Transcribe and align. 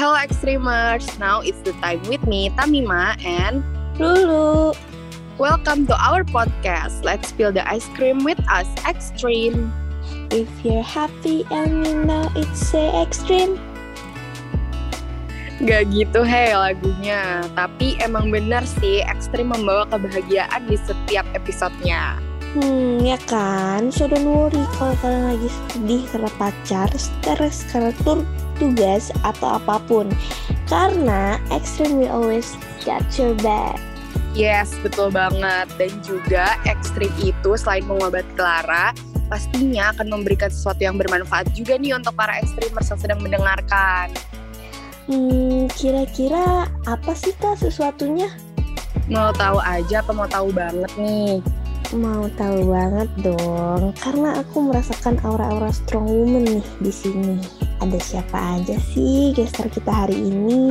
Hello 0.00 0.16
Extremers, 0.16 1.04
now 1.20 1.44
it's 1.44 1.60
the 1.60 1.76
time 1.84 2.00
with 2.08 2.24
me, 2.24 2.48
Tamima, 2.56 3.20
and 3.20 3.60
Lulu. 4.00 4.72
welcome 5.36 5.84
to 5.84 5.92
our 5.92 6.24
podcast. 6.24 7.04
Let's 7.04 7.28
spill 7.28 7.52
the 7.52 7.60
ice 7.68 7.84
cream 7.92 8.24
with 8.24 8.40
us, 8.48 8.64
Extreme. 8.88 9.68
If 10.32 10.48
you're 10.64 10.80
happy 10.80 11.44
and 11.52 11.84
you 11.84 12.00
know 12.08 12.32
it's 12.32 12.72
a 12.72 12.88
extreme. 13.04 13.60
Gak 15.68 15.92
gitu 15.92 16.24
hei 16.24 16.56
lagunya, 16.56 17.44
tapi 17.52 18.00
emang 18.00 18.32
bener 18.32 18.64
sih 18.80 19.04
Extreme 19.04 19.52
membawa 19.52 19.84
kebahagiaan 19.84 20.64
di 20.64 20.80
setiap 20.80 21.28
episodenya. 21.36 22.29
Hmm, 22.50 22.98
ya 23.06 23.14
kan? 23.30 23.94
So 23.94 24.10
don't 24.10 24.26
worry 24.26 24.58
kalau 24.74 24.98
kalian 24.98 25.38
lagi 25.38 25.48
sedih 25.70 26.02
karena 26.10 26.30
pacar, 26.34 26.90
stres 26.98 27.62
karena 27.70 27.94
tur 28.02 28.26
tugas 28.58 29.14
atau 29.22 29.62
apa 29.62 29.78
pun. 29.86 30.10
Karena 30.66 31.38
Extreme 31.54 32.02
will 32.02 32.10
always 32.10 32.58
got 32.82 33.06
your 33.14 33.38
back. 33.38 33.78
Yes, 34.34 34.74
betul 34.82 35.14
banget. 35.14 35.70
Dan 35.78 35.94
juga 36.02 36.58
Extreme 36.66 37.14
itu 37.22 37.50
selain 37.54 37.86
mengobati 37.86 38.26
Clara, 38.34 38.90
pastinya 39.30 39.94
akan 39.94 40.10
memberikan 40.10 40.50
sesuatu 40.50 40.82
yang 40.82 40.98
bermanfaat 40.98 41.54
juga 41.54 41.78
nih 41.78 41.94
untuk 41.94 42.18
para 42.18 42.34
Extremers 42.42 42.90
yang 42.90 42.98
sedang 42.98 43.20
mendengarkan. 43.22 44.10
Hmm, 45.06 45.70
kira-kira 45.78 46.66
apa 46.86 47.12
sih 47.14 47.30
kak 47.38 47.62
sesuatunya? 47.62 48.30
Mau 49.06 49.30
tahu 49.34 49.58
aja 49.62 50.02
apa 50.02 50.10
mau 50.14 50.26
tahu 50.26 50.50
banget 50.50 50.90
nih? 50.98 51.42
Mau 51.90 52.30
tahu 52.38 52.70
banget 52.70 53.08
dong, 53.18 53.90
karena 53.98 54.38
aku 54.38 54.62
merasakan 54.70 55.18
aura-aura 55.26 55.74
strong 55.74 56.06
woman 56.06 56.46
nih 56.46 56.64
di 56.78 56.92
sini. 56.94 57.34
Ada 57.82 57.98
siapa 57.98 58.38
aja 58.60 58.78
sih 58.94 59.34
gestar 59.34 59.66
kita 59.66 59.90
hari 59.90 60.30
ini? 60.30 60.62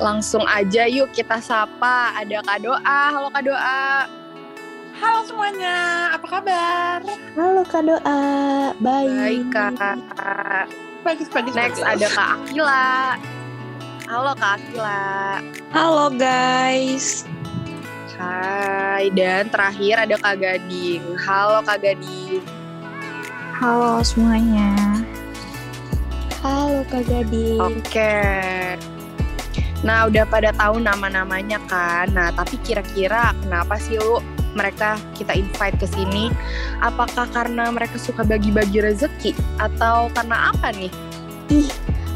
Langsung 0.00 0.48
aja 0.48 0.88
yuk 0.88 1.12
kita 1.12 1.44
sapa. 1.44 2.16
Ada 2.16 2.40
Kak 2.40 2.58
Doa. 2.64 3.00
Halo 3.12 3.28
Kak 3.28 3.44
Doa. 3.44 4.08
Halo 4.94 5.20
semuanya, 5.28 5.76
apa 6.16 6.26
kabar? 6.30 6.98
Halo 7.36 7.62
Kak 7.68 7.82
Doa, 7.84 8.22
baik. 8.80 9.12
Baik 9.12 9.44
Kak. 9.52 9.98
Bagus, 11.04 11.28
bagus, 11.28 11.52
Next 11.52 11.84
bagus. 11.84 12.00
ada 12.00 12.06
Kak 12.16 12.28
Akila. 12.40 12.88
Halo 14.08 14.32
Kak 14.40 14.56
Akila. 14.56 15.04
Halo 15.68 16.06
guys. 16.16 17.28
Hai. 18.14 19.10
Dan 19.10 19.50
terakhir 19.50 20.06
ada 20.06 20.14
Kak 20.14 20.38
Gading. 20.38 21.02
Halo 21.18 21.66
Kak 21.66 21.82
Gading. 21.82 22.38
Halo 23.58 24.02
semuanya. 24.06 25.02
Halo 26.38 26.86
Kak 26.86 27.02
Gading. 27.10 27.58
Oke. 27.58 28.14
Nah, 29.84 30.08
udah 30.08 30.24
pada 30.30 30.54
tahu 30.54 30.78
nama-namanya 30.80 31.58
kan. 31.66 32.08
Nah, 32.14 32.30
tapi 32.32 32.56
kira-kira 32.62 33.34
kenapa 33.42 33.76
sih 33.76 33.98
lu 33.98 34.22
mereka 34.54 34.96
kita 35.18 35.34
invite 35.34 35.76
ke 35.76 35.86
sini? 35.90 36.30
Apakah 36.80 37.26
karena 37.34 37.68
mereka 37.74 37.98
suka 37.98 38.22
bagi-bagi 38.22 38.78
rezeki 38.78 39.34
atau 39.58 40.08
karena 40.14 40.54
apa 40.54 40.70
nih? 40.72 40.92
Ih, 41.50 41.68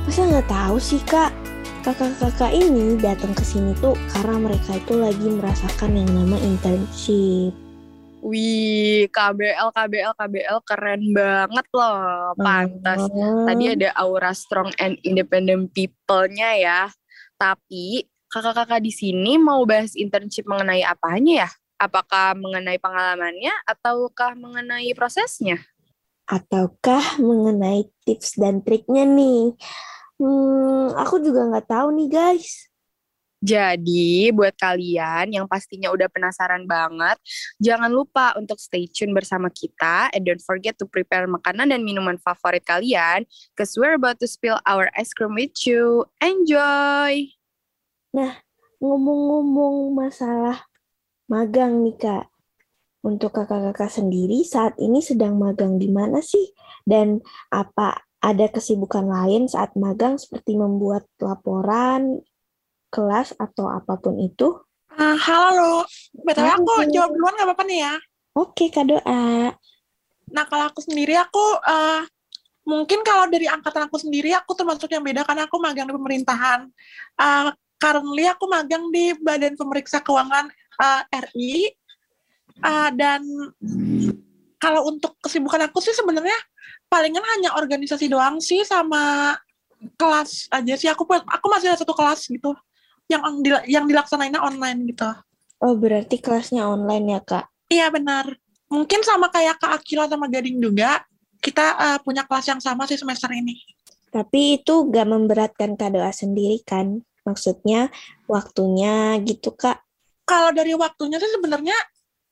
masa 0.07 0.25
nggak 0.25 0.49
tahu 0.49 0.77
sih 0.79 1.03
Kak? 1.05 1.48
Kakak-kakak 1.87 2.51
ini 2.51 2.99
datang 2.99 3.31
ke 3.39 3.47
sini 3.47 3.71
tuh 3.79 3.95
karena 4.11 4.51
mereka 4.51 4.75
itu 4.75 4.99
lagi 4.99 5.29
merasakan 5.31 5.95
yang 5.95 6.11
nama 6.11 6.35
internship. 6.43 7.55
Wih, 8.19 9.07
KBL, 9.15 9.71
KBL, 9.71 10.13
KBL 10.19 10.59
keren 10.67 11.03
banget 11.15 11.67
loh. 11.71 12.35
Pantas. 12.35 13.07
Oh. 13.15 13.47
Tadi 13.47 13.79
ada 13.79 13.95
aura 13.95 14.35
strong 14.35 14.75
and 14.83 14.99
independent 15.07 15.71
people-nya 15.71 16.59
ya. 16.59 16.81
Tapi 17.39 18.03
kakak-kakak 18.27 18.83
di 18.83 18.91
sini 18.91 19.39
mau 19.39 19.63
bahas 19.63 19.95
internship 19.95 20.51
mengenai 20.51 20.83
apanya 20.83 21.47
ya? 21.47 21.51
Apakah 21.79 22.35
mengenai 22.35 22.83
pengalamannya 22.83 23.55
ataukah 23.71 24.35
mengenai 24.35 24.91
prosesnya? 24.99 25.63
ataukah 26.29 27.17
mengenai 27.17 27.89
tips 28.05 28.37
dan 28.37 28.61
triknya 28.61 29.09
nih? 29.09 29.57
Hmm, 30.19 30.99
aku 30.99 31.23
juga 31.23 31.47
nggak 31.47 31.67
tahu 31.71 31.89
nih 31.95 32.09
guys. 32.11 32.67
Jadi 33.39 34.35
buat 34.35 34.51
kalian 34.59 35.31
yang 35.31 35.47
pastinya 35.47 35.95
udah 35.95 36.11
penasaran 36.11 36.67
banget, 36.67 37.23
jangan 37.63 37.87
lupa 37.87 38.35
untuk 38.35 38.59
stay 38.59 38.91
tune 38.91 39.15
bersama 39.15 39.47
kita 39.47 40.11
and 40.11 40.27
don't 40.27 40.43
forget 40.43 40.75
to 40.75 40.91
prepare 40.91 41.31
makanan 41.31 41.71
dan 41.71 41.87
minuman 41.87 42.19
favorit 42.19 42.67
kalian 42.67 43.23
cause 43.55 43.79
we're 43.79 43.95
about 43.95 44.19
to 44.19 44.27
spill 44.27 44.59
our 44.67 44.91
ice 44.99 45.15
cream 45.15 45.39
with 45.39 45.55
you. 45.63 46.03
Enjoy! 46.19 47.31
Ngomong-ngomong 48.83 49.95
masalah 49.95 50.67
magang 51.31 51.87
nih 51.87 51.95
kak, 51.95 52.27
untuk 53.07 53.39
kakak-kakak 53.39 53.91
sendiri 53.91 54.43
saat 54.43 54.75
ini 54.83 54.99
sedang 54.99 55.39
magang 55.39 55.79
di 55.79 55.87
mana 55.91 56.19
sih? 56.19 56.51
Dan 56.83 57.23
apa 57.55 58.08
ada 58.19 58.47
kesibukan 58.51 59.07
lain 59.07 59.47
saat 59.47 59.75
magang 59.79 60.19
seperti 60.19 60.59
membuat 60.59 61.07
laporan, 61.23 62.23
kelas 62.91 63.37
atau 63.39 63.71
apa 63.71 63.99
pun 64.01 64.19
itu? 64.19 64.59
Ah, 64.95 65.15
halo. 65.15 65.87
Betul 66.27 66.49
aku 66.49 66.91
jawab 66.91 67.15
duluan 67.15 67.35
nggak 67.39 67.49
apa-apa 67.53 67.65
nih 67.69 67.79
ya. 67.87 67.95
Oke 68.35 68.71
kak 68.75 68.87
doa. 68.91 69.55
Nah 70.29 70.45
kalau 70.51 70.65
aku 70.67 70.83
sendiri 70.83 71.15
aku 71.15 71.45
eh, 71.63 72.03
mungkin 72.67 73.07
kalau 73.07 73.31
dari 73.31 73.47
angkatan 73.47 73.87
aku 73.87 74.03
sendiri 74.03 74.35
aku 74.35 74.59
termasuk 74.59 74.91
yang 74.91 75.07
beda 75.07 75.23
karena 75.23 75.47
aku 75.47 75.63
magang 75.63 75.87
di 75.87 75.95
pemerintahan. 75.95 76.67
Eh, 77.19 77.49
currently 77.79 78.27
aku 78.27 78.45
magang 78.51 78.91
di 78.91 79.15
Badan 79.23 79.55
Pemeriksa 79.55 80.03
Keuangan 80.03 80.51
eh, 80.83 81.03
RI 81.31 81.79
Eh, 82.59 82.91
dan 82.99 83.23
kalau 84.59 84.91
untuk 84.91 85.15
kesibukan 85.23 85.71
aku 85.71 85.79
sih 85.79 85.95
sebenarnya 85.95 86.35
palingan 86.89 87.25
hanya 87.37 87.55
organisasi 87.57 88.09
doang 88.09 88.41
sih 88.41 88.65
sama 88.65 89.37
kelas 89.95 90.51
aja 90.51 90.75
sih 90.75 90.91
aku 90.91 91.07
aku 91.07 91.47
masih 91.47 91.71
ada 91.71 91.79
satu 91.79 91.95
kelas 91.95 92.27
gitu 92.27 92.51
yang 93.09 93.23
yang 93.69 93.85
dilaksanainnya 93.89 94.41
online 94.43 94.85
gitu. 94.91 95.09
Oh 95.59 95.75
berarti 95.75 96.21
kelasnya 96.21 96.69
online 96.69 97.19
ya 97.19 97.21
kak? 97.25 97.47
Iya 97.69 97.93
benar. 97.93 98.29
Mungkin 98.69 99.01
sama 99.01 99.33
kayak 99.33 99.57
Kak 99.61 99.81
Akila 99.81 100.05
sama 100.13 100.29
Gading 100.29 100.61
juga, 100.61 101.01
kita 101.41 101.67
eh, 101.77 101.99
punya 102.05 102.29
kelas 102.29 102.47
yang 102.53 102.61
sama 102.61 102.85
sih 102.85 103.01
semester 103.01 103.33
ini. 103.33 103.57
Tapi 104.09 104.61
itu 104.61 104.89
gak 104.89 105.09
memberatkan 105.09 105.77
kak 105.77 105.93
doa 105.97 106.13
sendiri 106.13 106.61
kan? 106.65 107.01
Maksudnya 107.25 107.93
waktunya 108.29 109.21
gitu 109.25 109.57
kak? 109.57 109.85
Kalau 110.29 110.53
dari 110.53 110.77
waktunya 110.77 111.17
sih 111.17 111.33
sebenarnya, 111.33 111.77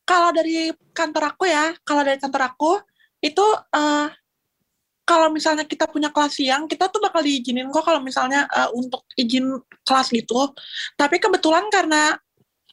kalau 0.05 0.33
dari 0.33 0.73
kantor 0.93 1.37
aku 1.37 1.49
ya, 1.49 1.73
kalau 1.85 2.05
dari 2.05 2.21
kantor 2.21 2.43
aku, 2.53 2.73
itu 3.25 3.45
eh, 3.73 4.09
kalau 5.07 5.31
misalnya 5.31 5.63
kita 5.63 5.87
punya 5.87 6.11
kelas 6.11 6.35
siang, 6.35 6.67
kita 6.67 6.91
tuh 6.91 6.99
bakal 6.99 7.23
diizinin 7.23 7.71
kok 7.71 7.87
kalau 7.87 8.03
misalnya 8.03 8.51
eh, 8.51 8.71
untuk 8.75 9.07
izin 9.15 9.55
kelas 9.87 10.11
gitu. 10.11 10.51
Tapi 10.99 11.23
kebetulan 11.23 11.71
karena 11.71 12.19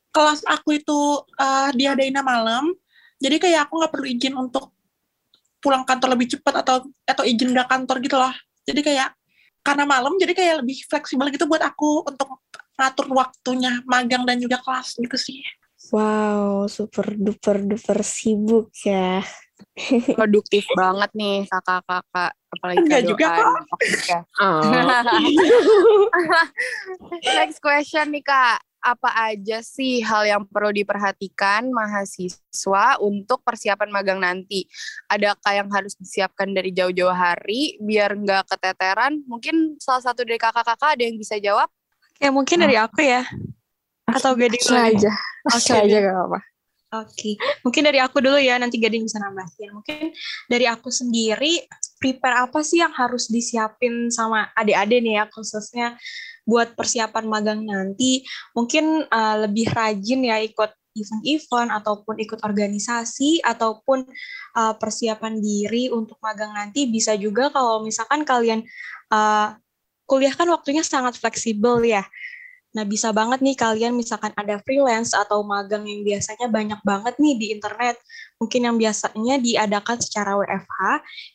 kelas 0.10 0.42
aku 0.50 0.82
itu 0.82 1.00
eh, 1.38 1.70
diadainnya 1.78 2.26
malam, 2.26 2.74
jadi 3.22 3.38
kayak 3.38 3.70
aku 3.70 3.74
nggak 3.80 3.92
perlu 3.94 4.08
izin 4.10 4.34
untuk 4.34 4.74
pulang 5.62 5.86
kantor 5.88 6.18
lebih 6.18 6.36
cepat 6.36 6.66
atau 6.66 6.90
atau 7.08 7.24
izin 7.24 7.54
nggak 7.54 7.70
kantor 7.70 8.02
gitu 8.02 8.18
loh. 8.18 8.34
Jadi 8.66 8.82
kayak 8.82 9.14
karena 9.64 9.88
malam, 9.88 10.18
jadi 10.20 10.34
kayak 10.36 10.66
lebih 10.66 10.84
fleksibel 10.90 11.32
gitu 11.32 11.48
buat 11.48 11.64
aku 11.64 12.04
untuk 12.04 12.44
ngatur 12.76 13.08
waktunya 13.14 13.80
magang 13.86 14.28
dan 14.28 14.42
juga 14.42 14.60
kelas 14.60 14.98
gitu 14.98 15.16
sih. 15.16 15.40
Wow, 15.94 16.66
super 16.68 17.14
duper 17.14 17.62
duper 17.64 18.02
sibuk 18.02 18.74
ya. 18.84 19.22
Produktif 20.18 20.66
banget 20.78 21.12
nih 21.18 21.48
kakak-kakak. 21.50 22.32
Apalagi 22.54 22.78
Enggak 22.86 23.02
Kak 23.02 23.10
juga 23.10 23.26
kok. 23.26 23.46
nih. 23.46 23.66
Oke. 23.74 24.18
Next 27.42 27.60
question 27.64 28.14
nih 28.14 28.24
Kak. 28.24 28.60
Apa 28.84 29.32
aja 29.32 29.64
sih 29.64 30.04
hal 30.04 30.28
yang 30.28 30.44
perlu 30.44 30.76
diperhatikan 30.76 31.72
mahasiswa 31.72 33.00
untuk 33.00 33.40
persiapan 33.40 33.88
magang 33.88 34.20
nanti? 34.20 34.68
Adakah 35.08 35.56
yang 35.56 35.70
harus 35.72 35.96
disiapkan 35.96 36.52
dari 36.52 36.76
jauh-jauh 36.76 37.16
hari 37.16 37.80
biar 37.80 38.12
nggak 38.20 38.44
keteteran? 38.52 39.24
Mungkin 39.24 39.80
salah 39.80 40.04
satu 40.04 40.28
dari 40.28 40.36
kakak-kakak 40.36 41.00
ada 41.00 41.04
yang 41.08 41.16
bisa 41.16 41.40
jawab? 41.40 41.72
Oke, 42.12 42.28
mungkin 42.28 42.60
dari 42.60 42.76
aku 42.76 43.00
ya. 43.02 43.24
Atau 44.04 44.36
dulu 44.36 44.52
nih? 44.52 45.00
aja. 45.00 45.12
Oke, 45.48 45.72
aja 45.76 45.98
gak 46.04 46.16
apa-apa. 46.16 46.40
Oke, 46.94 47.42
mungkin 47.66 47.90
dari 47.90 47.98
aku 47.98 48.22
dulu 48.22 48.38
ya, 48.38 48.62
nanti 48.62 48.78
Gading 48.78 49.10
bisa 49.10 49.18
nambahin. 49.18 49.74
Mungkin 49.74 50.14
dari 50.46 50.70
aku 50.70 50.94
sendiri, 50.94 51.66
prepare 51.98 52.46
apa 52.46 52.62
sih 52.62 52.86
yang 52.86 52.94
harus 52.94 53.34
disiapin 53.34 54.14
sama 54.14 54.54
adik-adik 54.54 55.02
nih 55.02 55.18
ya, 55.18 55.26
khususnya 55.26 55.98
buat 56.46 56.78
persiapan 56.78 57.26
magang 57.26 57.66
nanti. 57.66 58.22
Mungkin 58.54 59.10
uh, 59.10 59.36
lebih 59.50 59.74
rajin 59.74 60.22
ya 60.22 60.38
ikut 60.38 60.70
event-event 60.94 61.74
ataupun 61.74 62.22
ikut 62.22 62.40
organisasi 62.46 63.42
ataupun 63.42 64.06
uh, 64.54 64.74
persiapan 64.78 65.42
diri 65.42 65.90
untuk 65.90 66.22
magang 66.22 66.54
nanti 66.54 66.86
bisa 66.86 67.18
juga 67.18 67.50
kalau 67.50 67.82
misalkan 67.82 68.22
kalian 68.22 68.62
uh, 69.10 69.58
kuliah 70.06 70.34
kan 70.38 70.46
waktunya 70.54 70.86
sangat 70.86 71.18
fleksibel 71.18 71.82
ya. 71.82 72.06
Nah, 72.74 72.84
bisa 72.90 73.14
banget 73.14 73.40
nih 73.46 73.54
kalian 73.54 73.94
misalkan 73.94 74.34
ada 74.34 74.58
freelance 74.66 75.14
atau 75.14 75.46
magang 75.46 75.86
yang 75.86 76.02
biasanya 76.02 76.50
banyak 76.50 76.82
banget 76.82 77.14
nih 77.22 77.34
di 77.38 77.46
internet. 77.54 78.02
Mungkin 78.42 78.66
yang 78.66 78.76
biasanya 78.82 79.38
diadakan 79.38 79.98
secara 80.02 80.34
WFH, 80.42 80.82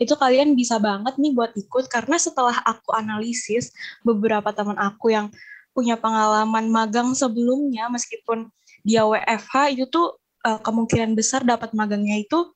itu 0.03 0.15
kalian 0.19 0.59
bisa 0.59 0.83
banget 0.83 1.15
nih 1.15 1.33
buat 1.33 1.55
ikut 1.55 1.87
karena 1.87 2.19
setelah 2.19 2.59
aku 2.67 2.91
analisis 2.91 3.71
beberapa 4.03 4.51
teman 4.51 4.77
aku 4.83 5.15
yang 5.15 5.31
punya 5.71 5.95
pengalaman 5.95 6.67
magang 6.75 7.15
sebelumnya 7.15 7.87
meskipun 7.87 8.51
dia 8.83 9.07
WFH 9.07 9.79
itu 9.79 9.87
tuh 9.87 10.19
uh, 10.43 10.59
kemungkinan 10.59 11.15
besar 11.15 11.47
dapat 11.47 11.71
magangnya 11.71 12.19
itu 12.19 12.51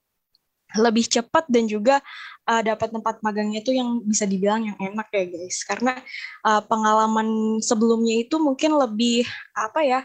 lebih 0.78 1.08
cepat 1.08 1.48
dan 1.48 1.68
juga 1.68 2.00
uh, 2.48 2.62
dapat 2.62 2.92
tempat 2.92 3.20
magangnya 3.20 3.60
itu 3.60 3.74
yang 3.74 4.02
bisa 4.04 4.24
dibilang 4.24 4.68
yang 4.68 4.78
enak 4.78 5.08
ya 5.12 5.24
guys. 5.28 5.64
Karena 5.66 5.98
uh, 6.46 6.62
pengalaman 6.64 7.58
sebelumnya 7.60 8.20
itu 8.20 8.40
mungkin 8.40 8.76
lebih 8.76 9.26
apa 9.56 9.80
ya 9.84 10.00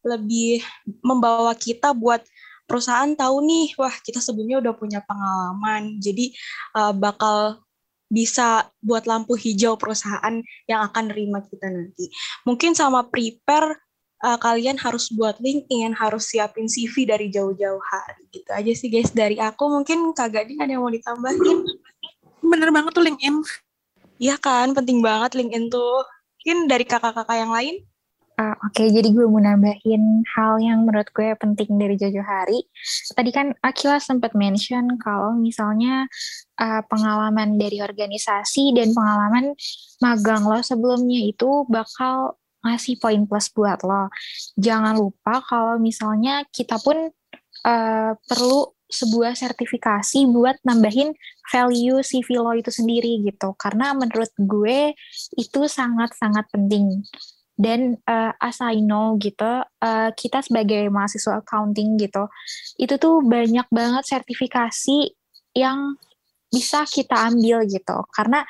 lebih 0.00 0.64
membawa 1.04 1.52
kita 1.52 1.92
buat 1.92 2.24
perusahaan 2.64 3.12
tahu 3.12 3.42
nih 3.44 3.74
wah 3.76 3.92
kita 4.00 4.22
sebelumnya 4.22 4.62
udah 4.62 4.74
punya 4.78 5.00
pengalaman 5.04 5.98
jadi 6.00 6.32
uh, 6.72 6.94
bakal 6.94 7.60
bisa 8.10 8.66
buat 8.82 9.06
lampu 9.06 9.38
hijau 9.38 9.78
perusahaan 9.78 10.42
yang 10.66 10.80
akan 10.90 11.14
nerima 11.14 11.46
kita 11.46 11.70
nanti. 11.70 12.10
Mungkin 12.42 12.74
sama 12.74 13.06
prepare 13.06 13.78
uh, 14.24 14.38
kalian 14.38 14.76
harus 14.80 15.08
buat 15.12 15.40
LinkedIn, 15.40 15.96
harus 15.96 16.28
siapin 16.28 16.68
CV 16.68 17.08
dari 17.08 17.32
jauh-jauh 17.32 17.80
hari. 17.80 18.22
Gitu 18.30 18.50
aja 18.52 18.72
sih 18.76 18.88
guys 18.92 19.10
dari 19.12 19.40
aku. 19.40 19.68
Mungkin 19.68 20.12
Kak 20.12 20.30
Gading 20.32 20.60
ada 20.60 20.72
yang 20.76 20.84
mau 20.84 20.92
ditambahin? 20.92 21.58
Bener 22.40 22.68
banget 22.72 22.92
tuh 22.96 23.04
LinkedIn. 23.04 23.36
Iya 24.20 24.36
kan, 24.36 24.76
penting 24.76 25.00
banget 25.00 25.36
LinkedIn 25.36 25.72
tuh. 25.72 26.04
Mungkin 26.40 26.68
dari 26.68 26.84
kakak-kakak 26.84 27.36
yang 27.36 27.52
lain? 27.52 27.84
Uh, 28.40 28.56
Oke, 28.64 28.80
okay, 28.80 28.88
jadi 28.88 29.12
gue 29.12 29.28
mau 29.28 29.36
nambahin 29.36 30.24
hal 30.32 30.56
yang 30.64 30.88
menurut 30.88 31.12
gue 31.12 31.36
penting 31.36 31.76
dari 31.76 32.00
jauh-jauh 32.00 32.24
hari. 32.24 32.64
Tadi 33.12 33.28
kan 33.36 33.52
Akila 33.60 34.00
sempat 34.00 34.32
mention 34.32 34.96
kalau 34.96 35.36
misalnya 35.36 36.08
uh, 36.56 36.80
pengalaman 36.88 37.60
dari 37.60 37.84
organisasi 37.84 38.72
dan 38.72 38.96
pengalaman 38.96 39.52
magang 40.00 40.48
lo 40.48 40.56
sebelumnya 40.64 41.20
itu 41.20 41.68
bakal 41.68 42.40
ngasih 42.64 43.00
poin 43.00 43.24
plus 43.24 43.48
buat 43.52 43.80
lo. 43.84 44.12
Jangan 44.56 44.96
lupa 44.96 45.40
kalau 45.44 45.80
misalnya 45.80 46.44
kita 46.52 46.76
pun 46.80 47.08
uh, 47.64 48.12
perlu 48.16 48.60
sebuah 48.90 49.38
sertifikasi 49.38 50.26
buat 50.34 50.58
nambahin 50.66 51.14
value 51.46 52.02
CV 52.02 52.42
lo 52.42 52.52
itu 52.58 52.74
sendiri 52.74 53.22
gitu. 53.22 53.54
Karena 53.54 53.94
menurut 53.94 54.34
gue 54.34 54.92
itu 55.38 55.60
sangat-sangat 55.70 56.50
penting. 56.50 57.06
Dan 57.60 58.00
uh, 58.08 58.32
as 58.40 58.58
I 58.64 58.80
know 58.80 59.20
gitu, 59.20 59.62
uh, 59.62 60.10
kita 60.16 60.40
sebagai 60.40 60.88
mahasiswa 60.88 61.44
accounting 61.44 62.00
gitu, 62.00 62.26
itu 62.80 62.96
tuh 62.96 63.20
banyak 63.20 63.68
banget 63.68 64.04
sertifikasi 64.08 65.12
yang 65.54 65.94
bisa 66.50 66.82
kita 66.88 67.30
ambil 67.30 67.62
gitu. 67.68 68.00
Karena 68.10 68.42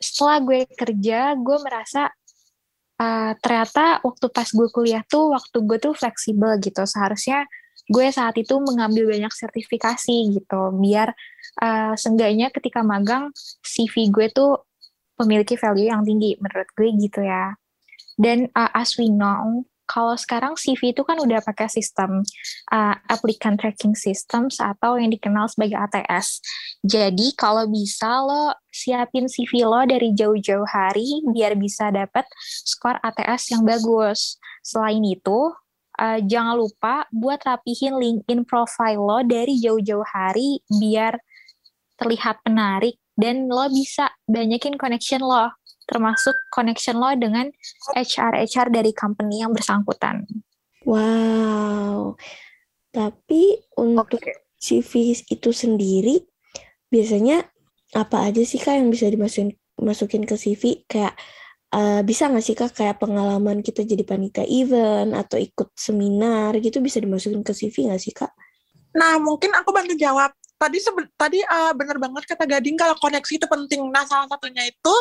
setelah 0.00 0.40
gue 0.40 0.60
kerja, 0.72 1.36
gue 1.36 1.58
merasa 1.62 2.10
uh, 3.00 3.32
ternyata 3.40 4.00
waktu 4.02 4.26
pas 4.30 4.48
gue 4.48 4.68
kuliah 4.70 5.02
tuh 5.06 5.34
waktu 5.34 5.56
gue 5.64 5.78
tuh 5.80 5.94
fleksibel 5.96 6.58
gitu. 6.62 6.82
Seharusnya 6.86 7.46
gue 7.90 8.06
saat 8.08 8.34
itu 8.38 8.56
mengambil 8.62 9.10
banyak 9.10 9.32
sertifikasi 9.32 10.16
gitu. 10.38 10.62
Biar 10.78 11.12
uh, 11.62 11.94
seenggaknya 11.98 12.48
ketika 12.54 12.80
magang 12.80 13.30
CV 13.64 14.08
gue 14.10 14.30
tuh 14.30 14.64
memiliki 15.22 15.54
value 15.54 15.90
yang 15.90 16.02
tinggi 16.02 16.38
menurut 16.38 16.68
gue 16.74 16.88
gitu 16.98 17.20
ya. 17.22 17.54
Dan 18.14 18.50
uh, 18.54 18.70
as 18.74 18.94
we 18.94 19.10
know 19.10 19.66
kalau 19.84 20.16
sekarang 20.16 20.56
CV 20.56 20.96
itu 20.96 21.04
kan 21.04 21.20
udah 21.20 21.44
pakai 21.44 21.68
sistem 21.68 22.24
uh, 22.72 22.96
applicant 23.08 23.60
tracking 23.60 23.92
systems 23.92 24.56
atau 24.58 24.96
yang 24.96 25.12
dikenal 25.12 25.48
sebagai 25.48 25.76
ATS. 25.76 26.40
Jadi 26.80 27.36
kalau 27.36 27.68
bisa 27.68 28.24
lo 28.24 28.56
siapin 28.72 29.28
CV 29.28 29.64
lo 29.64 29.84
dari 29.84 30.16
jauh-jauh 30.16 30.66
hari 30.68 31.24
biar 31.30 31.54
bisa 31.56 31.92
dapat 31.92 32.24
skor 32.64 32.96
ATS 33.04 33.56
yang 33.56 33.62
bagus. 33.62 34.40
Selain 34.64 35.04
itu, 35.04 35.52
uh, 36.00 36.18
jangan 36.24 36.56
lupa 36.56 37.04
buat 37.12 37.40
rapihin 37.44 38.00
LinkedIn 38.00 38.48
profile 38.48 39.00
lo 39.00 39.20
dari 39.20 39.60
jauh-jauh 39.60 40.04
hari 40.08 40.64
biar 40.66 41.20
terlihat 42.00 42.42
menarik 42.48 42.98
dan 43.14 43.46
lo 43.46 43.70
bisa 43.70 44.10
banyakin 44.26 44.74
connection 44.74 45.22
lo 45.22 45.54
termasuk 45.84 46.34
connection 46.52 46.96
lo 46.98 47.12
dengan 47.16 47.48
HR-HR 47.92 48.72
dari 48.72 48.92
company 48.96 49.44
yang 49.44 49.52
bersangkutan. 49.52 50.24
Wow. 50.84 52.16
Tapi 52.94 53.58
untuk 53.80 54.08
okay. 54.14 54.44
CV 54.60 55.16
itu 55.16 55.50
sendiri 55.50 56.22
biasanya 56.88 57.42
apa 57.94 58.30
aja 58.30 58.42
sih 58.46 58.62
Kak 58.62 58.78
yang 58.78 58.88
bisa 58.90 59.10
dimasukin 59.10 59.54
masukin 59.82 60.22
ke 60.22 60.38
CV 60.38 60.86
kayak 60.86 61.14
uh, 61.74 62.00
bisa 62.06 62.30
nggak 62.30 62.44
sih 62.44 62.54
Kak 62.54 62.78
kayak 62.78 63.02
pengalaman 63.02 63.60
kita 63.60 63.82
jadi 63.82 64.06
panitia 64.06 64.46
event 64.46 65.14
atau 65.14 65.36
ikut 65.38 65.74
seminar 65.74 66.54
gitu 66.62 66.78
bisa 66.78 67.02
dimasukin 67.02 67.42
ke 67.42 67.50
CV 67.50 67.90
nggak 67.90 68.02
sih 68.02 68.14
Kak? 68.14 68.30
Nah, 68.94 69.18
mungkin 69.18 69.50
aku 69.50 69.74
bantu 69.74 69.98
jawab 69.98 70.30
tadi 70.64 70.78
tadi 71.20 71.38
uh, 71.44 71.72
bener 71.76 72.00
banget 72.00 72.24
kata 72.24 72.48
Gading 72.48 72.80
kalau 72.80 72.96
koneksi 72.96 73.32
itu 73.36 73.46
penting. 73.46 73.84
Nah, 73.92 74.08
salah 74.08 74.24
satunya 74.24 74.64
itu 74.64 74.94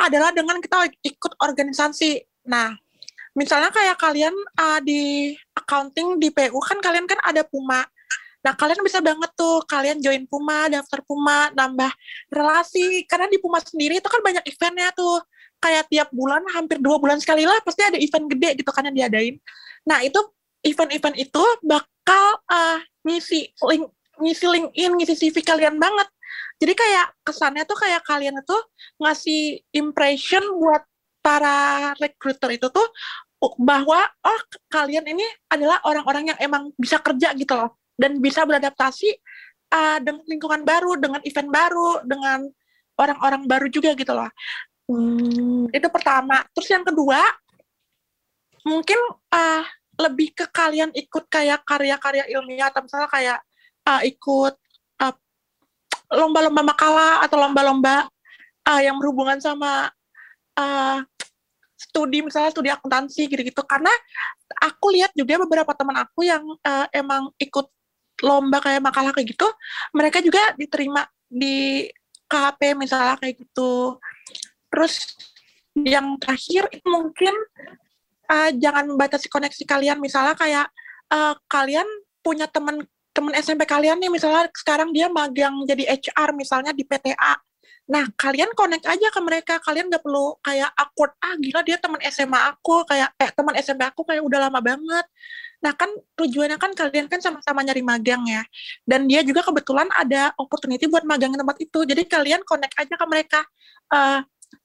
adalah 0.00 0.32
dengan 0.32 0.56
kita 0.56 0.88
ikut 1.04 1.32
organisasi. 1.36 2.24
Nah, 2.48 2.72
misalnya 3.36 3.68
kayak 3.68 4.00
kalian 4.00 4.32
uh, 4.56 4.80
di 4.80 5.36
accounting 5.52 6.16
di 6.16 6.32
PU 6.32 6.56
kan 6.64 6.80
kalian 6.80 7.04
kan 7.04 7.20
ada 7.20 7.44
Puma. 7.44 7.84
Nah, 8.42 8.58
kalian 8.58 8.82
bisa 8.82 8.98
banget 8.98 9.30
tuh 9.38 9.62
kalian 9.68 10.02
join 10.02 10.24
Puma, 10.26 10.66
daftar 10.66 11.04
Puma, 11.04 11.52
nambah 11.54 11.92
relasi. 12.32 13.04
Karena 13.06 13.28
di 13.28 13.38
Puma 13.38 13.62
sendiri 13.62 14.00
itu 14.00 14.08
kan 14.08 14.18
banyak 14.24 14.42
eventnya 14.48 14.90
tuh. 14.96 15.20
Kayak 15.62 15.86
tiap 15.94 16.08
bulan, 16.10 16.42
hampir 16.58 16.82
dua 16.82 16.98
bulan 16.98 17.22
sekali 17.22 17.46
lah, 17.46 17.54
pasti 17.62 17.86
ada 17.86 17.94
event 17.94 18.26
gede 18.26 18.58
gitu 18.58 18.74
kan 18.74 18.82
yang 18.90 19.06
diadain. 19.06 19.38
Nah, 19.86 20.02
itu 20.02 20.18
event-event 20.66 21.14
itu 21.22 21.44
bakal 21.62 22.26
uh, 22.50 22.82
ngisi 23.06 23.54
link 23.70 23.86
ngisi 24.20 24.46
LinkedIn, 24.48 24.92
ngisi 24.98 25.14
CV 25.16 25.36
kalian 25.40 25.76
banget. 25.80 26.08
Jadi 26.60 26.72
kayak 26.78 27.06
kesannya 27.26 27.64
tuh 27.66 27.78
kayak 27.78 28.02
kalian 28.06 28.38
itu 28.38 28.58
ngasih 29.02 29.62
impression 29.74 30.42
buat 30.60 30.82
para 31.22 31.90
recruiter 31.98 32.50
itu 32.54 32.66
tuh 32.70 32.88
bahwa 33.58 34.06
oh 34.22 34.40
kalian 34.70 35.02
ini 35.02 35.26
adalah 35.50 35.82
orang-orang 35.82 36.30
yang 36.30 36.38
emang 36.38 36.70
bisa 36.78 37.02
kerja 37.02 37.34
gitu 37.34 37.58
loh 37.58 37.74
dan 37.98 38.22
bisa 38.22 38.46
beradaptasi 38.46 39.10
uh, 39.74 39.98
dengan 39.98 40.22
lingkungan 40.30 40.62
baru, 40.62 40.94
dengan 41.00 41.20
event 41.26 41.50
baru, 41.50 41.90
dengan 42.06 42.46
orang-orang 42.98 43.42
baru 43.50 43.66
juga 43.66 43.96
gitu 43.98 44.12
loh. 44.14 44.30
Hmm. 44.86 45.66
Itu 45.74 45.88
pertama. 45.90 46.46
Terus 46.54 46.68
yang 46.70 46.84
kedua, 46.86 47.18
mungkin 48.62 48.98
uh, 49.34 49.64
lebih 49.98 50.34
ke 50.34 50.46
kalian 50.50 50.90
ikut 50.94 51.26
kayak 51.26 51.66
karya-karya 51.66 52.30
ilmiah 52.30 52.70
atau 52.70 52.86
misalnya 52.86 53.10
kayak 53.10 53.38
uh, 53.86 54.02
ikut 54.04 54.54
lomba 56.12 56.44
lomba-lomba 56.44 56.62
makalah 56.76 57.24
atau 57.24 57.40
lomba-lomba 57.40 58.04
uh, 58.68 58.80
yang 58.84 59.00
berhubungan 59.00 59.40
sama 59.40 59.88
uh, 60.60 61.00
studi 61.72 62.20
misalnya 62.20 62.52
studi 62.52 62.68
akuntansi 62.68 63.26
gitu-gitu. 63.26 63.64
Karena 63.64 63.90
aku 64.60 64.92
lihat 64.92 65.16
juga 65.16 65.40
beberapa 65.40 65.72
teman 65.72 66.04
aku 66.04 66.28
yang 66.28 66.44
uh, 66.44 66.86
emang 66.92 67.32
ikut 67.40 67.66
lomba 68.22 68.62
kayak 68.62 68.84
makalah 68.84 69.10
kayak 69.10 69.34
gitu 69.34 69.48
mereka 69.90 70.22
juga 70.22 70.54
diterima 70.54 71.02
di 71.26 71.88
KP 72.28 72.76
misalnya 72.76 73.16
kayak 73.18 73.40
gitu. 73.40 73.96
Terus 74.72 75.04
yang 75.72 76.20
terakhir 76.20 76.68
mungkin 76.84 77.32
uh, 78.28 78.50
jangan 78.56 78.88
membatasi 78.88 79.28
koneksi 79.28 79.64
kalian. 79.68 79.98
Misalnya 80.00 80.36
kayak 80.36 80.68
uh, 81.12 81.36
kalian 81.48 81.84
punya 82.24 82.48
teman 82.48 82.84
teman 83.12 83.32
SMP 83.36 83.68
kalian 83.68 84.00
nih 84.00 84.08
misalnya 84.08 84.48
sekarang 84.56 84.90
dia 84.90 85.06
magang 85.12 85.62
jadi 85.68 86.00
HR 86.00 86.32
misalnya 86.36 86.72
di 86.72 86.84
PTA. 86.84 87.36
Nah, 87.92 88.08
kalian 88.14 88.54
connect 88.56 88.86
aja 88.88 89.08
ke 89.12 89.20
mereka. 89.20 89.54
Kalian 89.60 89.90
nggak 89.92 90.00
perlu 90.00 90.38
kayak 90.40 90.70
awkward, 90.78 91.12
ah 91.20 91.34
gila 91.36 91.60
dia 91.66 91.76
teman 91.76 92.00
SMA 92.08 92.40
aku, 92.54 92.86
kayak 92.88 93.10
eh 93.20 93.30
teman 93.34 93.54
SMP 93.58 93.82
aku 93.84 94.06
kayak 94.06 94.22
udah 94.22 94.48
lama 94.48 94.60
banget. 94.62 95.04
Nah, 95.62 95.72
kan 95.76 95.90
tujuannya 96.18 96.58
kan 96.58 96.72
kalian 96.74 97.06
kan 97.06 97.20
sama-sama 97.22 97.62
nyari 97.62 97.82
magang 97.84 98.22
ya. 98.26 98.42
Dan 98.86 99.06
dia 99.06 99.22
juga 99.26 99.44
kebetulan 99.46 99.86
ada 99.94 100.32
opportunity 100.38 100.88
buat 100.88 101.04
magang 101.06 101.34
di 101.34 101.38
tempat 101.38 101.58
itu. 101.60 101.80
Jadi 101.86 102.02
kalian 102.06 102.42
connect 102.46 102.74
aja 102.78 102.94
ke 102.94 103.06
mereka. 103.06 103.40
Uh, 103.92 104.20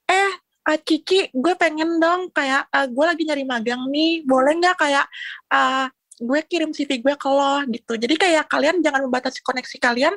eh, 0.09 0.31
uh, 0.71 0.79
Kiki, 0.81 1.29
gue 1.33 1.53
pengen 1.57 1.97
dong 1.97 2.29
kayak 2.33 2.69
uh, 2.69 2.87
gue 2.89 3.05
lagi 3.05 3.23
nyari 3.25 3.43
magang 3.45 3.81
nih, 3.91 4.25
boleh 4.25 4.53
nggak 4.57 4.75
kayak 4.77 5.05
uh, 5.53 5.85
gue 6.17 6.39
kirim 6.49 6.73
CV 6.73 7.01
gue 7.01 7.13
ke 7.13 7.29
lo 7.29 7.61
gitu. 7.69 7.93
Jadi 7.95 8.15
kayak 8.17 8.49
kalian 8.49 8.81
jangan 8.81 9.05
membatasi 9.05 9.39
koneksi 9.45 9.77
kalian 9.77 10.13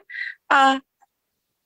uh, 0.49 0.77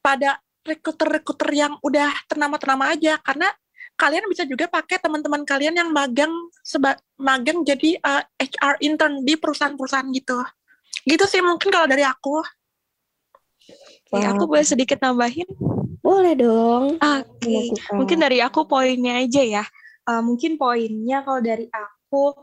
pada 0.03 0.43
rekruter-rekruter 0.65 1.51
yang 1.55 1.73
udah 1.85 2.11
ternama-ternama 2.27 2.93
aja 2.97 3.21
karena 3.21 3.49
kalian 3.95 4.27
bisa 4.27 4.43
juga 4.43 4.67
pakai 4.67 4.99
teman-teman 4.99 5.47
kalian 5.47 5.79
yang 5.79 5.91
magang 5.95 6.33
seba 6.67 6.99
magang 7.15 7.63
jadi 7.63 7.95
uh, 8.03 8.23
HR 8.43 8.83
intern 8.83 9.23
di 9.23 9.39
perusahaan-perusahaan 9.39 10.09
gitu. 10.11 10.39
Gitu 11.07 11.25
sih 11.31 11.41
mungkin 11.45 11.71
kalau 11.71 11.87
dari 11.87 12.03
aku. 12.03 12.43
Oke, 14.15 14.25
aku 14.31 14.45
boleh 14.47 14.67
sedikit 14.67 14.99
nambahin? 15.03 15.47
Boleh 16.05 16.35
dong. 16.37 17.01
Oke, 17.01 17.73
Melakukan. 17.73 17.95
mungkin 17.97 18.19
dari 18.21 18.39
aku 18.45 18.67
poinnya 18.69 19.25
aja 19.25 19.43
ya. 19.43 19.65
Uh, 20.05 20.21
mungkin 20.21 20.61
poinnya 20.61 21.25
kalau 21.25 21.41
dari 21.41 21.67
aku 21.73 22.37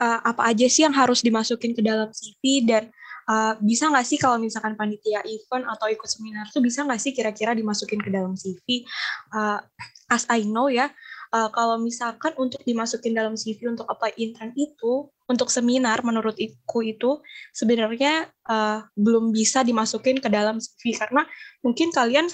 uh, 0.00 0.20
apa 0.24 0.50
aja 0.50 0.66
sih 0.66 0.82
yang 0.82 0.96
harus 0.96 1.20
dimasukin 1.20 1.76
ke 1.76 1.84
dalam 1.84 2.08
CV 2.10 2.64
dan 2.64 2.88
uh, 3.28 3.54
bisa 3.60 3.86
nggak 3.92 4.06
sih 4.08 4.18
kalau 4.18 4.40
misalkan 4.40 4.74
panitia 4.74 5.20
event 5.28 5.68
atau 5.68 5.86
ikut 5.92 6.08
seminar 6.08 6.48
tuh 6.50 6.64
bisa 6.64 6.82
nggak 6.82 7.00
sih 7.00 7.12
kira-kira 7.12 7.52
dimasukin 7.52 8.00
ke 8.00 8.10
dalam 8.10 8.34
CV? 8.34 8.82
Uh, 9.30 9.60
as 10.10 10.26
I 10.26 10.42
know 10.42 10.66
ya, 10.66 10.90
uh, 11.34 11.48
kalau 11.50 11.78
misalkan 11.78 12.34
untuk 12.36 12.62
dimasukin 12.66 13.14
dalam 13.14 13.34
CV 13.38 13.70
untuk 13.70 13.86
apply 13.86 14.14
intern 14.18 14.52
itu 14.58 15.08
untuk 15.30 15.48
seminar 15.48 16.02
menurutku 16.02 16.82
itu 16.82 17.22
sebenarnya 17.54 18.28
uh, 18.50 18.82
belum 18.98 19.30
bisa 19.30 19.62
dimasukin 19.62 20.18
ke 20.18 20.26
dalam 20.26 20.58
CV 20.58 20.98
karena 20.98 21.22
mungkin 21.62 21.94
kalian 21.94 22.26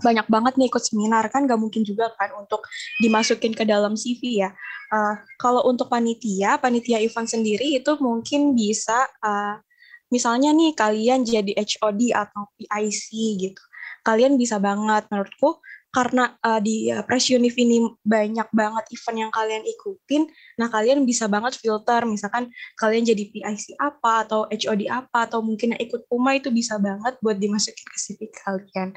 banyak 0.00 0.26
banget 0.26 0.52
nih 0.56 0.66
ikut 0.72 0.82
seminar 0.82 1.28
kan 1.28 1.44
gak 1.44 1.60
mungkin 1.60 1.84
juga 1.84 2.10
kan 2.16 2.32
untuk 2.40 2.64
dimasukin 2.98 3.52
ke 3.52 3.62
dalam 3.68 3.94
CV 3.94 4.42
ya. 4.42 4.50
Uh, 4.88 5.20
kalau 5.36 5.68
untuk 5.68 5.92
panitia, 5.92 6.56
panitia 6.56 6.96
event 7.04 7.28
sendiri 7.28 7.76
itu 7.76 7.92
mungkin 8.00 8.56
bisa 8.56 9.04
uh, 9.20 9.60
misalnya 10.08 10.50
nih 10.56 10.72
kalian 10.72 11.20
jadi 11.28 11.52
HOD 11.52 12.16
atau 12.16 12.48
PIC 12.56 13.08
gitu. 13.36 13.62
Kalian 14.00 14.40
bisa 14.40 14.56
banget 14.56 15.04
menurutku 15.12 15.60
karena 15.98 16.30
uh, 16.46 16.62
di 16.62 16.94
uh, 16.94 17.02
Press 17.02 17.26
Unif 17.34 17.58
ini 17.58 17.82
banyak 18.06 18.46
banget 18.54 18.84
event 18.94 19.18
yang 19.26 19.32
kalian 19.34 19.66
ikutin, 19.66 20.30
nah 20.54 20.70
kalian 20.70 21.02
bisa 21.02 21.26
banget 21.26 21.58
filter, 21.58 22.06
misalkan 22.06 22.54
kalian 22.78 23.02
jadi 23.02 23.26
PIC 23.26 23.74
apa, 23.82 24.22
atau 24.22 24.46
HOD 24.46 24.86
apa, 24.86 25.26
atau 25.26 25.42
mungkin 25.42 25.74
yang 25.74 25.82
ikut 25.82 26.06
UMA 26.06 26.38
itu 26.38 26.54
bisa 26.54 26.78
banget 26.78 27.18
buat 27.18 27.34
dimasukin 27.34 27.82
ke 27.90 27.98
CV 27.98 28.30
kalian. 28.30 28.94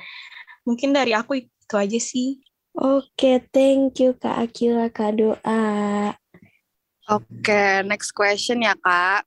Mungkin 0.62 0.94
dari 0.94 1.18
aku 1.18 1.42
itu 1.42 1.74
aja 1.74 1.98
sih. 1.98 2.38
Oke, 2.78 3.42
thank 3.50 3.98
you 3.98 4.14
Kak 4.14 4.38
Akila, 4.38 4.94
Kak 4.94 5.18
Doa. 5.18 6.14
Oke, 7.10 7.82
next 7.82 8.14
question 8.14 8.62
ya 8.62 8.78
kak. 8.78 9.26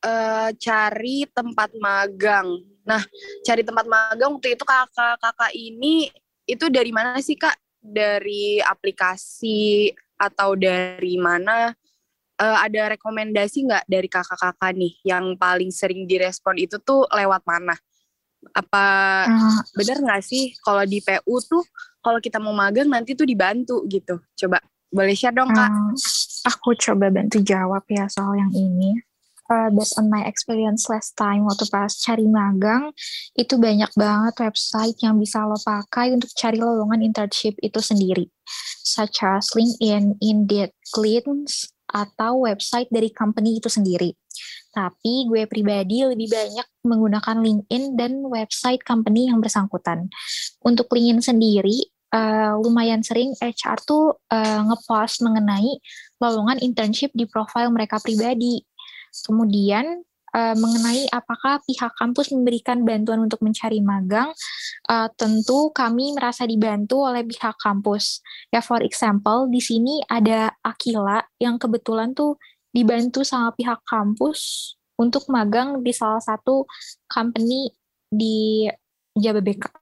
Eh, 0.00 0.48
cari 0.56 1.28
tempat 1.28 1.76
magang. 1.76 2.64
Nah, 2.88 3.04
cari 3.44 3.60
tempat 3.60 3.84
magang 3.84 4.40
waktu 4.40 4.56
itu 4.56 4.64
kakak-kakak 4.64 5.52
ini 5.52 6.08
itu 6.50 6.66
dari 6.68 6.90
mana 6.90 7.18
sih 7.22 7.38
kak? 7.38 7.54
Dari 7.80 8.60
aplikasi 8.60 9.88
atau 10.20 10.58
dari 10.58 11.16
mana? 11.16 11.72
Eh, 12.40 12.58
ada 12.64 12.96
rekomendasi 12.96 13.68
nggak 13.68 13.84
dari 13.84 14.08
kakak-kakak 14.08 14.72
nih 14.72 14.96
yang 15.04 15.36
paling 15.36 15.68
sering 15.68 16.08
direspon 16.08 16.56
itu 16.56 16.80
tuh 16.80 17.04
lewat 17.12 17.44
mana? 17.44 17.76
Apa 18.56 18.84
Uh, 19.28 19.60
bener 19.76 20.00
nggak 20.00 20.24
sih 20.24 20.56
kalau 20.64 20.80
di 20.88 21.04
PU 21.04 21.44
tuh 21.44 21.60
kalau 22.00 22.16
kita 22.24 22.40
mau 22.40 22.56
magang 22.56 22.88
nanti 22.88 23.12
tuh 23.12 23.28
dibantu 23.28 23.84
gitu? 23.84 24.16
Coba 24.32 24.64
boleh 24.88 25.12
share 25.12 25.36
dong 25.36 25.52
kak? 25.52 25.68
um, 25.68 25.92
aku 26.48 26.72
coba 26.80 27.12
bantu 27.12 27.44
jawab 27.44 27.84
ya 27.92 28.08
soal 28.08 28.40
yang 28.40 28.48
ini. 28.56 28.96
Uh, 29.50 29.66
based 29.74 29.98
on 29.98 30.06
my 30.06 30.22
experience 30.30 30.86
last 30.86 31.18
time 31.18 31.42
waktu 31.42 31.66
pas 31.74 31.90
cari 31.90 32.22
magang, 32.22 32.94
itu 33.34 33.58
banyak 33.58 33.90
banget 33.98 34.34
website 34.46 34.94
yang 35.02 35.18
bisa 35.18 35.42
lo 35.42 35.58
pakai 35.58 36.14
untuk 36.14 36.30
cari 36.38 36.62
lowongan 36.62 37.02
internship 37.02 37.58
itu 37.58 37.82
sendiri. 37.82 38.30
Such 38.86 39.26
as 39.26 39.50
LinkedIn, 39.58 40.22
Indeed, 40.22 40.70
Glints, 40.94 41.66
atau 41.90 42.46
website 42.46 42.86
dari 42.94 43.10
company 43.10 43.58
itu 43.58 43.66
sendiri. 43.66 44.14
Tapi 44.70 45.26
gue 45.26 45.50
pribadi 45.50 46.06
lebih 46.06 46.30
banyak 46.30 46.66
menggunakan 46.86 47.36
LinkedIn 47.42 47.98
dan 47.98 48.22
website 48.30 48.86
company 48.86 49.26
yang 49.26 49.42
bersangkutan. 49.42 50.06
Untuk 50.62 50.86
LinkedIn 50.94 51.26
sendiri, 51.26 51.90
uh, 52.14 52.54
lumayan 52.62 53.02
sering 53.02 53.34
HR 53.42 53.78
tuh 53.82 54.14
uh, 54.30 54.60
ngepost 54.70 55.26
mengenai 55.26 55.82
lowongan 56.22 56.62
internship 56.62 57.10
di 57.14 57.26
profile 57.26 57.74
mereka 57.74 57.98
pribadi. 57.98 58.62
Kemudian 59.26 60.06
uh, 60.34 60.54
mengenai 60.56 61.10
apakah 61.10 61.62
pihak 61.66 61.92
kampus 61.98 62.30
memberikan 62.30 62.82
bantuan 62.86 63.26
untuk 63.26 63.42
mencari 63.42 63.82
magang, 63.82 64.30
uh, 64.90 65.08
tentu 65.18 65.74
kami 65.74 66.14
merasa 66.14 66.46
dibantu 66.46 67.06
oleh 67.06 67.26
pihak 67.26 67.58
kampus. 67.58 68.22
Ya 68.54 68.62
for 68.62 68.80
example, 68.82 69.50
di 69.50 69.58
sini 69.62 70.02
ada 70.06 70.54
Akila 70.62 71.22
yang 71.42 71.58
kebetulan 71.58 72.14
tuh 72.14 72.38
dibantu 72.70 73.26
sama 73.26 73.50
pihak 73.54 73.82
kampus 73.82 74.72
untuk 75.00 75.26
magang 75.32 75.80
di 75.82 75.90
salah 75.90 76.22
satu 76.22 76.68
company 77.10 77.72
di 78.10 78.68
Jababeka. 79.16 79.72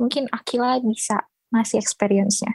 Mungkin 0.00 0.28
Akila 0.32 0.80
bisa 0.80 1.28
ngasih 1.52 1.80
experience-nya. 1.80 2.52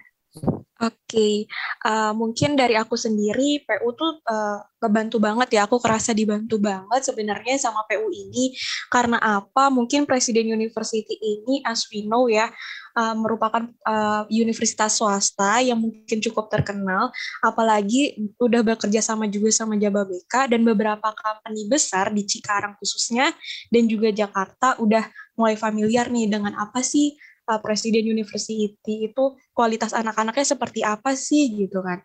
Oke, 0.76 1.48
uh, 1.88 2.12
mungkin 2.12 2.60
dari 2.60 2.76
aku 2.76 3.00
sendiri 3.00 3.64
PU 3.64 3.96
tuh 3.96 4.20
uh, 4.28 4.60
ngebantu 4.84 5.24
banget 5.24 5.56
ya. 5.56 5.64
Aku 5.64 5.80
kerasa 5.80 6.12
dibantu 6.12 6.60
banget 6.60 7.00
sebenarnya 7.08 7.56
sama 7.56 7.88
PU 7.88 8.12
ini. 8.12 8.52
Karena 8.92 9.16
apa? 9.24 9.72
Mungkin 9.72 10.04
Presiden 10.04 10.52
University 10.52 11.16
ini, 11.16 11.64
as 11.64 11.88
we 11.88 12.04
know 12.04 12.28
ya, 12.28 12.52
uh, 13.00 13.16
merupakan 13.16 13.72
uh, 13.88 14.28
universitas 14.28 15.00
swasta 15.00 15.64
yang 15.64 15.80
mungkin 15.80 16.20
cukup 16.20 16.52
terkenal. 16.52 17.08
Apalagi 17.40 18.36
udah 18.36 18.60
bekerja 18.76 19.00
sama 19.00 19.32
juga 19.32 19.56
sama 19.56 19.80
Jababeka 19.80 20.52
dan 20.52 20.68
beberapa 20.68 21.16
company 21.16 21.72
besar 21.72 22.12
di 22.12 22.28
Cikarang 22.28 22.76
khususnya 22.84 23.32
dan 23.72 23.88
juga 23.88 24.12
Jakarta 24.12 24.76
udah 24.84 25.08
mulai 25.40 25.56
familiar 25.56 26.12
nih 26.12 26.28
dengan 26.28 26.52
apa 26.60 26.84
sih 26.84 27.16
uh, 27.48 27.60
Presiden 27.62 28.06
University 28.06 28.70
itu 28.74 29.24
kualitas 29.54 29.94
anak-anaknya 29.94 30.46
seperti 30.46 30.82
apa 30.86 31.14
sih 31.14 31.50
gitu 31.66 31.82
kan. 31.82 32.02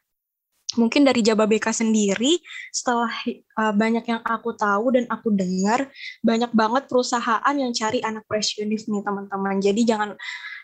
Mungkin 0.78 1.02
dari 1.02 1.18
Jababeka 1.18 1.74
sendiri, 1.74 2.38
setelah 2.70 3.10
uh, 3.58 3.74
banyak 3.74 4.06
yang 4.06 4.22
aku 4.22 4.54
tahu 4.54 4.94
dan 4.94 5.04
aku 5.10 5.34
dengar, 5.34 5.90
banyak 6.22 6.54
banget 6.54 6.86
perusahaan 6.86 7.54
yang 7.58 7.74
cari 7.74 7.98
anak 8.06 8.22
Press 8.30 8.54
Unif 8.54 8.86
nih 8.86 9.02
teman-teman. 9.02 9.58
Jadi 9.58 9.82
jangan 9.82 10.14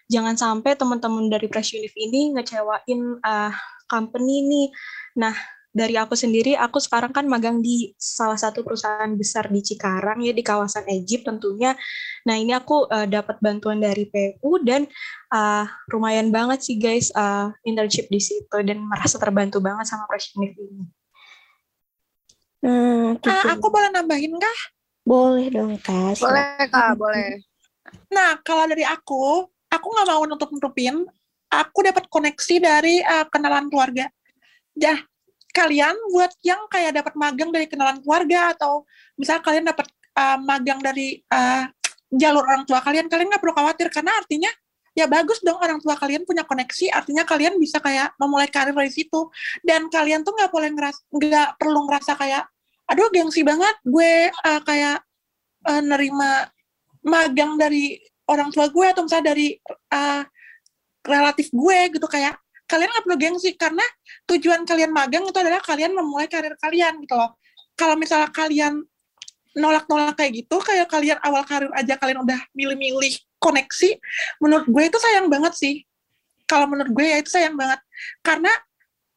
jangan 0.06 0.38
sampai 0.38 0.78
teman-teman 0.78 1.26
dari 1.26 1.50
Press 1.50 1.74
Unif 1.74 1.90
ini 1.98 2.38
ngecewain 2.38 3.18
uh, 3.18 3.50
company 3.90 4.46
nih. 4.46 4.68
Nah, 5.18 5.34
dari 5.76 5.92
aku 6.00 6.16
sendiri, 6.16 6.56
aku 6.56 6.80
sekarang 6.80 7.12
kan 7.12 7.28
magang 7.28 7.60
di 7.60 7.92
salah 8.00 8.40
satu 8.40 8.64
perusahaan 8.64 9.12
besar 9.12 9.52
di 9.52 9.60
Cikarang 9.60 10.24
ya 10.24 10.32
di 10.32 10.40
kawasan 10.40 10.88
Egypt 10.88 11.28
tentunya. 11.28 11.76
Nah 12.24 12.40
ini 12.40 12.56
aku 12.56 12.88
uh, 12.88 13.04
dapat 13.04 13.36
bantuan 13.44 13.84
dari 13.84 14.08
PU 14.08 14.56
dan 14.64 14.88
uh, 15.36 15.68
lumayan 15.92 16.32
banget 16.32 16.64
sih 16.64 16.80
guys 16.80 17.12
uh, 17.12 17.52
internship 17.68 18.08
di 18.08 18.24
situ 18.24 18.56
dan 18.64 18.88
merasa 18.88 19.20
terbantu 19.20 19.60
banget 19.60 19.84
sama 19.84 20.08
Unif 20.08 20.56
ini. 20.56 20.88
Nah, 22.64 23.14
gitu. 23.20 23.28
Ah, 23.28 23.52
aku 23.52 23.68
boleh 23.68 23.92
nambahin 23.92 24.32
kah? 24.40 24.60
boleh 25.06 25.46
dong 25.54 25.78
Kak. 25.78 26.18
Boleh 26.18 26.66
kak, 26.66 26.98
boleh. 26.98 27.38
Nah, 28.10 28.42
kalau 28.42 28.66
dari 28.66 28.82
aku, 28.82 29.46
aku 29.70 29.86
nggak 29.86 30.08
mau 30.10 30.26
nutup-nutupin. 30.26 31.06
Aku 31.46 31.78
dapat 31.86 32.10
koneksi 32.10 32.56
dari 32.58 32.98
uh, 33.06 33.22
kenalan 33.30 33.70
keluarga. 33.70 34.10
Ya, 34.74 34.98
kalian 35.56 35.96
buat 36.12 36.36
yang 36.44 36.68
kayak 36.68 37.00
dapat 37.00 37.16
magang 37.16 37.48
dari 37.48 37.64
kenalan 37.64 38.04
keluarga 38.04 38.52
atau 38.52 38.84
misal 39.16 39.40
kalian 39.40 39.64
dapat 39.64 39.88
uh, 40.12 40.36
magang 40.44 40.84
dari 40.84 41.24
uh, 41.32 41.64
jalur 42.12 42.44
orang 42.44 42.68
tua 42.68 42.84
kalian, 42.84 43.08
kalian 43.08 43.32
nggak 43.32 43.40
perlu 43.40 43.56
khawatir 43.56 43.88
karena 43.88 44.12
artinya 44.20 44.52
ya 44.96 45.04
bagus 45.08 45.40
dong 45.44 45.60
orang 45.60 45.80
tua 45.80 45.96
kalian 45.96 46.28
punya 46.28 46.44
koneksi, 46.44 46.92
artinya 46.92 47.24
kalian 47.24 47.56
bisa 47.56 47.80
kayak 47.80 48.12
memulai 48.20 48.48
karir 48.48 48.76
dari 48.76 48.92
situ. 48.92 49.28
Dan 49.64 49.88
kalian 49.88 50.24
tuh 50.24 50.36
nggak 50.36 50.52
boleh 50.52 50.72
ngeras, 50.72 50.96
nggak 51.12 51.48
perlu 51.60 51.88
ngerasa 51.88 52.12
kayak, 52.16 52.44
aduh 52.88 53.08
gengsi 53.12 53.40
banget 53.44 53.76
gue 53.84 54.28
uh, 54.32 54.60
kayak 54.64 55.04
uh, 55.68 55.82
nerima 55.84 56.48
magang 57.04 57.56
dari 57.60 58.00
orang 58.26 58.50
tua 58.50 58.68
gue 58.68 58.86
atau 58.88 59.02
misalnya 59.06 59.36
dari 59.36 59.56
uh, 59.94 60.22
relatif 61.06 61.50
gue 61.54 61.78
gitu 61.94 62.06
kayak 62.10 62.34
kalian 62.66 62.90
nggak 62.90 63.04
perlu 63.06 63.18
gengsi 63.18 63.50
karena 63.54 63.82
tujuan 64.26 64.66
kalian 64.66 64.90
magang 64.90 65.22
itu 65.22 65.38
adalah 65.38 65.62
kalian 65.62 65.94
memulai 65.94 66.26
karir 66.26 66.54
kalian 66.58 66.98
gitu 67.02 67.14
loh. 67.14 67.38
Kalau 67.78 67.94
misalnya 67.94 68.30
kalian 68.34 68.82
nolak-nolak 69.56 70.18
kayak 70.18 70.44
gitu, 70.44 70.56
kayak 70.60 70.90
kalian 70.90 71.18
awal 71.24 71.42
karir 71.46 71.72
aja 71.72 71.96
kalian 71.96 72.20
udah 72.20 72.36
milih-milih 72.52 73.16
koneksi, 73.40 73.96
menurut 74.42 74.66
gue 74.68 74.82
itu 74.84 74.98
sayang 75.00 75.32
banget 75.32 75.54
sih. 75.56 75.74
Kalau 76.44 76.68
menurut 76.68 76.92
gue 76.92 77.06
ya 77.06 77.16
itu 77.22 77.30
sayang 77.32 77.56
banget. 77.56 77.80
Karena 78.20 78.52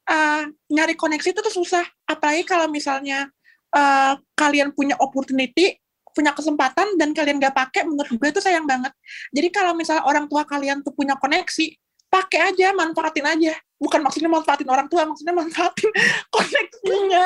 uh, 0.10 0.44
nyari 0.72 0.96
koneksi 0.96 1.36
itu 1.36 1.39
tuh 1.44 1.53
susah. 1.53 1.86
Apalagi 2.08 2.48
kalau 2.48 2.72
misalnya 2.72 3.27
uh, 3.75 4.15
kalian 4.34 4.72
punya 4.74 4.96
opportunity, 4.98 5.77
punya 6.15 6.34
kesempatan 6.34 6.98
dan 6.98 7.13
kalian 7.13 7.38
gak 7.38 7.53
pakai, 7.53 7.86
menurut 7.86 8.10
gue 8.10 8.27
itu 8.32 8.41
sayang 8.41 8.65
banget. 8.65 8.91
Jadi 9.29 9.48
kalau 9.53 9.77
misalnya 9.77 10.03
orang 10.08 10.25
tua 10.25 10.48
kalian 10.48 10.82
tuh 10.82 10.96
punya 10.96 11.13
koneksi, 11.20 11.75
pakai 12.10 12.50
aja 12.50 12.74
manfaatin 12.74 13.22
aja 13.24 13.54
bukan 13.78 14.01
maksudnya 14.01 14.28
manfaatin 14.28 14.66
orang 14.66 14.89
tua 14.89 15.06
maksudnya 15.06 15.32
manfaatin 15.32 15.89
koneksinya 16.34 17.24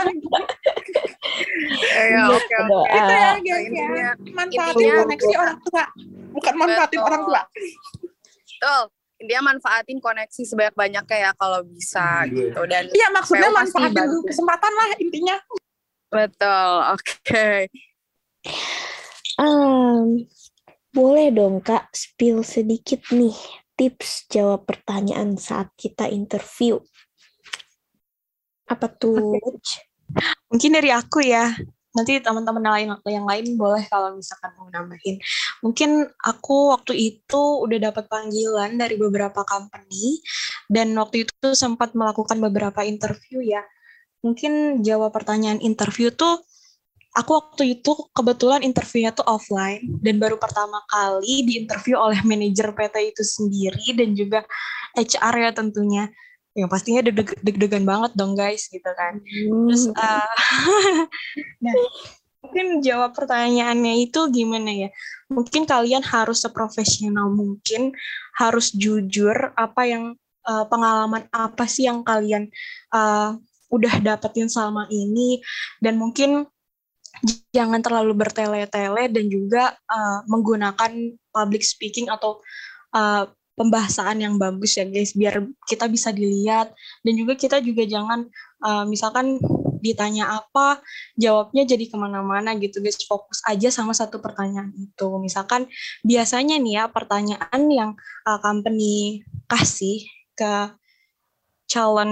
Ya, 1.84 2.04
Iya, 2.06 2.22
oke 2.30 2.56
oke. 2.62 2.84
itu 2.92 3.14
ya 3.14 3.32
guys 3.40 3.68
ya 3.72 3.86
Intinya, 4.12 4.12
manfaatin 4.36 4.88
koneksi 4.94 5.34
orang 5.36 5.58
tua 5.62 5.84
bukan 6.32 6.54
manfaatin 6.54 7.00
Betul. 7.00 7.08
orang 7.08 7.22
tua 7.24 7.42
betul. 7.48 8.82
Intinya 9.16 9.42
manfaatin 9.48 9.98
koneksi 9.98 10.42
sebanyak-banyaknya 10.46 11.18
ya 11.18 11.32
kalau 11.34 11.64
bisa 11.64 12.28
gitu 12.28 12.60
dan 12.68 12.84
iya 12.92 13.08
maksudnya 13.10 13.50
manfaatin 13.50 13.96
bantu. 13.96 14.18
kesempatan 14.28 14.72
lah 14.74 14.90
intinya 15.00 15.38
betul. 16.08 16.74
Oke. 16.92 17.48
Em, 19.34 20.28
boleh 20.92 21.28
dong 21.32 21.58
Kak 21.60 21.90
spill 21.90 22.44
sedikit 22.44 23.02
nih 23.10 23.34
tips 23.84 24.32
jawab 24.32 24.64
pertanyaan 24.64 25.36
saat 25.36 25.68
kita 25.76 26.08
interview. 26.08 26.80
Apa 28.64 28.88
tuh? 28.88 29.36
Mungkin 30.48 30.72
dari 30.72 30.88
aku 30.88 31.20
ya. 31.20 31.52
Nanti 31.94 32.18
teman-teman 32.24 32.64
lain 32.64 32.90
yang 33.12 33.28
lain 33.28 33.60
boleh 33.60 33.84
kalau 33.92 34.16
misalkan 34.16 34.56
mau 34.56 34.72
nambahin. 34.72 35.20
Mungkin 35.60 36.08
aku 36.16 36.72
waktu 36.72 36.96
itu 36.96 37.44
udah 37.60 37.92
dapat 37.92 38.08
panggilan 38.08 38.80
dari 38.80 38.96
beberapa 38.96 39.44
company 39.44 40.24
dan 40.72 40.96
waktu 40.96 41.28
itu 41.28 41.52
sempat 41.52 41.92
melakukan 41.92 42.40
beberapa 42.40 42.88
interview 42.88 43.44
ya. 43.44 43.68
Mungkin 44.24 44.80
jawab 44.80 45.12
pertanyaan 45.12 45.60
interview 45.60 46.08
tuh 46.16 46.40
aku 47.14 47.32
waktu 47.38 47.64
itu 47.80 47.94
kebetulan 48.12 48.66
interviewnya 48.66 49.14
tuh 49.14 49.26
offline 49.30 49.86
dan 50.02 50.18
baru 50.18 50.42
pertama 50.42 50.82
kali 50.90 51.46
diinterview 51.46 51.94
oleh 51.94 52.20
manajer 52.26 52.74
PT 52.74 53.14
itu 53.14 53.24
sendiri 53.24 53.86
dan 53.94 54.10
juga 54.18 54.40
HR 54.98 55.36
ya 55.50 55.52
tentunya. 55.54 56.06
Yang 56.54 56.70
pastinya 56.70 57.02
deg- 57.02 57.42
deg-degan 57.42 57.82
banget 57.82 58.14
dong 58.14 58.38
guys 58.38 58.70
gitu 58.70 58.86
kan. 58.94 59.18
Terus 59.70 59.90
Hmm, 59.90 59.98
uh, 59.98 60.34
nah, 61.66 61.74
mungkin 62.46 62.86
jawab 62.86 63.18
pertanyaannya 63.18 64.06
itu 64.06 64.30
gimana 64.30 64.70
ya? 64.70 64.90
Mungkin 65.34 65.66
kalian 65.66 66.06
harus 66.06 66.46
seprofesional 66.46 67.34
mungkin, 67.34 67.98
harus 68.38 68.70
jujur 68.70 69.34
apa 69.58 69.82
yang 69.90 70.14
uh, 70.46 70.66
pengalaman 70.70 71.26
apa 71.34 71.66
sih 71.66 71.90
yang 71.90 72.06
kalian 72.06 72.54
uh, 72.94 73.34
udah 73.74 73.98
dapetin 73.98 74.46
selama 74.46 74.86
ini 74.94 75.42
dan 75.82 75.98
mungkin 75.98 76.46
jangan 77.54 77.80
terlalu 77.80 78.18
bertele-tele 78.18 79.08
dan 79.14 79.26
juga 79.30 79.78
uh, 79.86 80.26
menggunakan 80.26 80.92
public 81.30 81.62
speaking 81.62 82.10
atau 82.10 82.42
uh, 82.96 83.30
pembahasan 83.54 84.18
yang 84.18 84.36
bagus 84.42 84.82
ya 84.82 84.86
guys 84.90 85.14
biar 85.14 85.46
kita 85.70 85.86
bisa 85.86 86.10
dilihat. 86.10 86.74
Dan 87.06 87.14
juga 87.14 87.38
kita 87.38 87.62
juga 87.62 87.86
jangan 87.86 88.26
uh, 88.66 88.84
misalkan 88.90 89.38
ditanya 89.84 90.40
apa 90.40 90.80
jawabnya 91.20 91.68
jadi 91.68 91.86
ke 91.92 91.96
mana-mana 92.00 92.56
gitu 92.58 92.82
guys. 92.82 92.98
Fokus 93.06 93.46
aja 93.46 93.70
sama 93.70 93.94
satu 93.94 94.18
pertanyaan 94.18 94.74
itu. 94.74 95.08
Misalkan 95.22 95.70
biasanya 96.02 96.58
nih 96.58 96.74
ya 96.82 96.84
pertanyaan 96.90 97.62
yang 97.70 97.92
uh, 98.26 98.40
company 98.42 99.22
kasih 99.46 100.02
ke 100.34 100.74
calon 101.70 102.12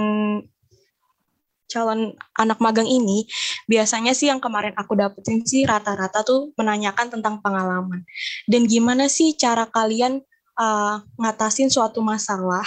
calon 1.72 2.12
anak 2.36 2.60
magang 2.60 2.84
ini 2.84 3.24
biasanya 3.64 4.12
sih 4.12 4.28
yang 4.28 4.44
kemarin 4.44 4.76
aku 4.76 4.92
dapetin 4.92 5.40
sih 5.48 5.64
rata-rata 5.64 6.20
tuh 6.20 6.52
menanyakan 6.60 7.08
tentang 7.08 7.40
pengalaman. 7.40 8.04
Dan 8.44 8.68
gimana 8.68 9.08
sih 9.08 9.32
cara 9.32 9.64
kalian 9.64 10.20
uh, 10.60 11.00
ngatasin 11.16 11.72
suatu 11.72 12.04
masalah? 12.04 12.64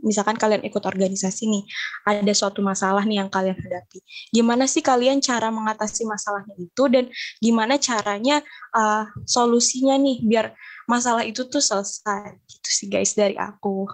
Misalkan 0.00 0.38
kalian 0.40 0.64
ikut 0.64 0.80
organisasi 0.80 1.44
nih 1.50 1.64
ada 2.08 2.32
suatu 2.32 2.64
masalah 2.64 3.04
nih 3.04 3.20
yang 3.20 3.28
kalian 3.28 3.58
hadapi. 3.58 4.00
Gimana 4.32 4.64
sih 4.64 4.80
kalian 4.80 5.20
cara 5.20 5.52
mengatasi 5.52 6.08
masalahnya 6.08 6.56
itu? 6.56 6.82
Dan 6.88 7.12
gimana 7.38 7.76
caranya 7.76 8.40
uh, 8.72 9.04
solusinya 9.28 10.00
nih 10.00 10.24
biar 10.24 10.56
masalah 10.88 11.20
itu 11.26 11.44
tuh 11.46 11.60
selesai? 11.60 12.32
Gitu 12.48 12.70
sih 12.70 12.88
guys 12.88 13.12
dari 13.12 13.36
aku 13.36 13.86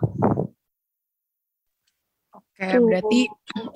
Oke, 2.57 2.73
Tuh. 2.73 2.88
berarti 2.88 3.21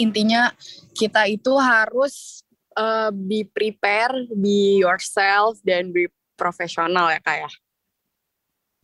intinya 0.00 0.48
kita 0.96 1.28
itu 1.28 1.52
harus 1.60 2.40
uh, 2.80 3.12
be 3.12 3.44
prepare, 3.44 4.24
be 4.32 4.80
yourself 4.80 5.60
dan 5.60 5.92
be 5.92 6.08
profesional 6.32 7.12
ya 7.12 7.20
kak 7.20 7.44
ya. 7.44 7.52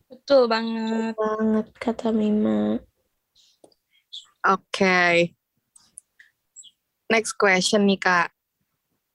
betul 0.07 0.47
banget 0.47 1.17
banget 1.17 1.67
kata 1.81 2.13
Mima. 2.13 2.77
Oke. 4.45 5.33
Next 7.09 7.33
question 7.33 7.89
nih 7.89 7.97
kak, 7.97 8.29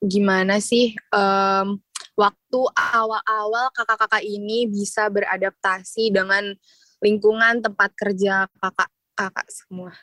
gimana 0.02 0.58
sih 0.58 0.98
em, 1.14 1.78
waktu 2.18 2.60
awal-awal 2.74 3.70
kakak-kakak 3.70 4.26
ini 4.26 4.66
bisa 4.66 5.06
beradaptasi 5.08 6.10
dengan 6.10 6.50
lingkungan 6.98 7.62
tempat 7.62 7.94
kerja 7.94 8.50
kakak-kakak 8.60 9.46
semua? 9.48 9.94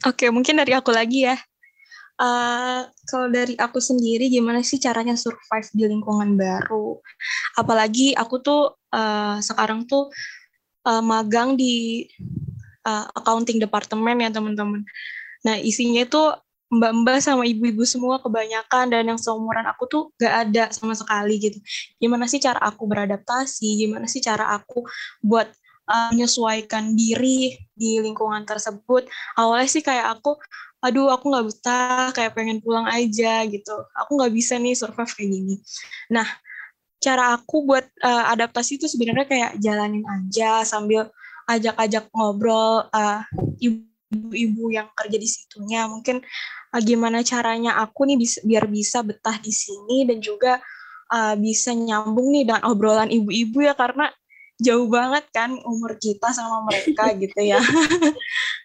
Oke, 0.00 0.32
mungkin 0.32 0.56
dari 0.56 0.72
aku 0.72 0.88
lagi 0.88 1.28
ya. 1.28 1.36
Eh, 2.22 2.80
kalau 3.08 3.26
dari 3.28 3.58
aku 3.58 3.82
sendiri, 3.82 4.30
gimana 4.30 4.62
sih 4.62 4.78
caranya 4.78 5.18
survive 5.18 5.68
di 5.74 5.84
lingkungan 5.90 6.38
baru? 6.38 7.00
Apalagi 7.58 8.14
aku 8.16 8.40
tuh 8.40 8.62
eh, 8.94 9.36
sekarang 9.42 9.84
tuh 9.90 10.08
eh, 10.86 11.02
magang 11.02 11.58
di 11.58 12.06
eh, 12.86 13.06
accounting 13.18 13.58
department 13.58 14.18
ya 14.22 14.30
teman-teman. 14.30 14.82
Nah 15.42 15.56
isinya 15.58 16.06
itu 16.06 16.22
mbak-mbak 16.72 17.20
sama 17.20 17.44
ibu-ibu 17.44 17.84
semua 17.84 18.16
kebanyakan 18.16 18.88
dan 18.88 19.04
yang 19.04 19.20
seumuran 19.20 19.68
aku 19.68 19.84
tuh 19.92 20.02
gak 20.16 20.48
ada 20.48 20.64
sama 20.72 20.96
sekali 20.96 21.36
gitu. 21.36 21.60
Gimana 22.00 22.24
sih 22.24 22.40
cara 22.40 22.56
aku 22.64 22.88
beradaptasi? 22.88 23.84
Gimana 23.84 24.08
sih 24.08 24.24
cara 24.24 24.56
aku 24.56 24.80
buat 25.20 25.52
eh, 25.90 26.08
menyesuaikan 26.14 26.94
diri 26.98 27.56
di 27.74 27.98
lingkungan 28.02 28.42
tersebut? 28.48 29.06
awalnya 29.38 29.68
sih 29.70 29.82
kayak 29.84 30.18
aku 30.18 30.38
aduh 30.82 31.14
aku 31.14 31.24
nggak 31.30 31.46
betah 31.46 32.06
kayak 32.16 32.32
pengen 32.34 32.58
pulang 32.58 32.86
aja 32.90 33.46
gitu. 33.46 33.70
Aku 34.02 34.18
nggak 34.18 34.32
bisa 34.34 34.58
nih 34.58 34.74
survive 34.74 35.12
kayak 35.14 35.30
gini. 35.30 35.54
Nah 36.10 36.26
cara 37.02 37.34
aku 37.36 37.66
buat 37.66 37.84
eh, 38.02 38.24
adaptasi 38.34 38.78
itu 38.78 38.86
sebenarnya 38.86 39.26
kayak 39.26 39.50
jalanin 39.58 40.04
aja 40.06 40.62
sambil 40.66 41.10
ajak-ajak 41.50 42.06
ngobrol 42.14 42.86
eh, 42.94 43.20
ibu-ibu 43.60 44.64
yang 44.72 44.88
kerja 44.94 45.16
di 45.18 45.28
situnya. 45.28 45.86
Mungkin 45.90 46.22
eh, 46.74 46.82
gimana 46.84 47.20
caranya 47.26 47.78
aku 47.82 48.06
nih 48.08 48.16
bis- 48.20 48.42
biar 48.46 48.66
bisa 48.70 49.02
betah 49.02 49.36
di 49.42 49.50
sini 49.54 50.06
dan 50.08 50.18
juga 50.22 50.62
eh, 51.12 51.34
bisa 51.38 51.74
nyambung 51.74 52.30
nih 52.34 52.44
dengan 52.48 52.62
obrolan 52.70 53.10
ibu-ibu 53.10 53.58
ya. 53.66 53.74
Karena 53.74 54.08
jauh 54.62 54.86
banget 54.86 55.26
kan 55.34 55.50
umur 55.66 55.98
kita 55.98 56.30
sama 56.30 56.62
mereka 56.70 57.10
gitu 57.22 57.40
ya. 57.42 57.58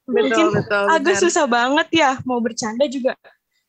Mungkin 0.06 0.54
betul. 0.54 0.86
agak 0.94 1.16
benar. 1.18 1.24
susah 1.26 1.46
banget 1.50 1.88
ya 1.92 2.12
mau 2.24 2.38
bercanda 2.40 2.86
juga 2.88 3.18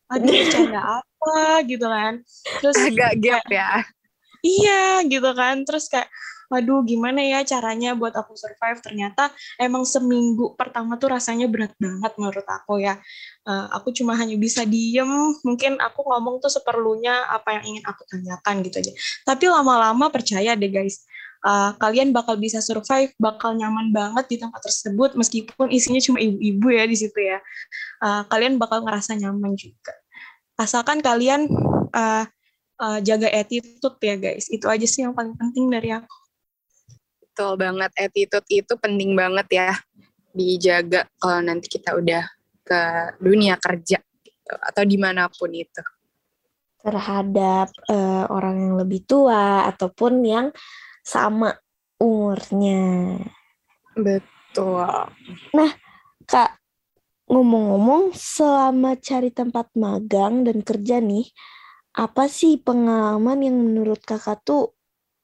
aduh 0.09 0.29
bercanda 0.33 0.81
apa? 1.01 1.37
gitu 1.69 1.87
kan. 1.89 2.15
Terus 2.61 2.77
Agak 2.79 3.13
gap 3.21 3.45
ya. 3.49 3.85
iya 4.45 5.03
gitu 5.05 5.31
kan. 5.35 5.65
Terus 5.65 5.89
kayak 5.91 6.09
aduh 6.49 6.81
gimana 6.81 7.21
ya 7.21 7.45
caranya 7.45 7.93
buat 7.93 8.17
aku 8.17 8.33
survive? 8.33 8.81
Ternyata 8.81 9.29
emang 9.61 9.85
seminggu 9.85 10.57
pertama 10.57 10.97
tuh 10.97 11.13
rasanya 11.13 11.45
berat 11.45 11.77
banget 11.77 12.13
menurut 12.17 12.47
aku 12.49 12.81
ya. 12.81 12.97
Eh, 13.45 13.67
aku 13.77 13.93
cuma 13.93 14.17
hanya 14.17 14.39
bisa 14.41 14.65
diem. 14.65 15.11
Mungkin 15.45 15.77
aku 15.77 16.01
ngomong 16.09 16.41
tuh 16.41 16.49
seperlunya 16.49 17.29
apa 17.29 17.61
yang 17.61 17.77
ingin 17.77 17.85
aku 17.85 18.03
tanyakan 18.09 18.65
gitu 18.65 18.81
aja. 18.81 18.93
Tapi 19.29 19.45
lama-lama 19.51 20.09
percaya 20.09 20.57
deh 20.57 20.73
guys 20.73 21.05
eh, 21.45 21.73
kalian 21.79 22.11
bakal 22.11 22.35
bisa 22.41 22.59
survive 22.59 23.15
bakal 23.21 23.55
nyaman 23.55 23.95
banget 23.95 24.25
di 24.31 24.37
tempat 24.43 24.63
tersebut 24.65 25.15
meskipun 25.15 25.71
isinya 25.71 26.03
cuma 26.03 26.19
ibu-ibu 26.19 26.69
ya 26.75 26.85
di 26.89 26.97
situ 26.99 27.19
ya. 27.19 27.39
Eh, 28.03 28.23
kalian 28.31 28.59
bakal 28.59 28.83
ngerasa 28.83 29.15
nyaman 29.19 29.55
juga. 29.55 29.95
Asalkan 30.59 30.99
kalian 30.99 31.47
eh, 31.95 32.25
eh, 32.79 32.99
jaga 33.07 33.29
attitude 33.31 33.99
ya 34.03 34.15
guys. 34.19 34.51
Itu 34.51 34.67
aja 34.67 34.87
sih 34.87 35.07
yang 35.07 35.15
paling 35.15 35.35
penting 35.39 35.71
dari 35.71 35.95
aku. 35.95 36.17
Betul 37.23 37.55
banget, 37.55 37.95
attitude 37.95 38.49
itu 38.51 38.75
penting 38.79 39.15
banget 39.15 39.47
ya. 39.55 39.71
Dijaga 40.35 41.07
kalau 41.23 41.39
nanti 41.43 41.71
kita 41.71 41.95
udah 41.95 42.27
ke 42.67 42.81
dunia 43.23 43.57
kerja 43.57 44.03
gitu, 44.21 44.55
atau 44.59 44.83
di 44.85 44.99
mana 45.01 45.31
pun 45.31 45.51
itu. 45.55 45.83
terhadap 46.79 47.75
eh, 47.91 48.25
orang 48.31 48.55
yang 48.55 48.75
lebih 48.79 49.03
tua 49.03 49.67
ataupun 49.67 50.23
yang 50.23 50.47
sama 51.09 51.57
umurnya. 51.97 53.17
Betul. 53.97 55.09
Kak, 56.29 56.61
ngomong-ngomong, 57.33 58.13
selama 58.13 59.01
cari 59.01 59.33
tempat 59.33 59.73
magang 59.73 60.45
dan 60.45 60.61
kerja 60.61 61.01
nih, 61.01 61.25
apa 61.97 62.29
sih 62.29 62.61
pengalaman 62.61 63.41
yang 63.41 63.57
menurut 63.57 64.05
kakak 64.05 64.45
tuh 64.45 64.77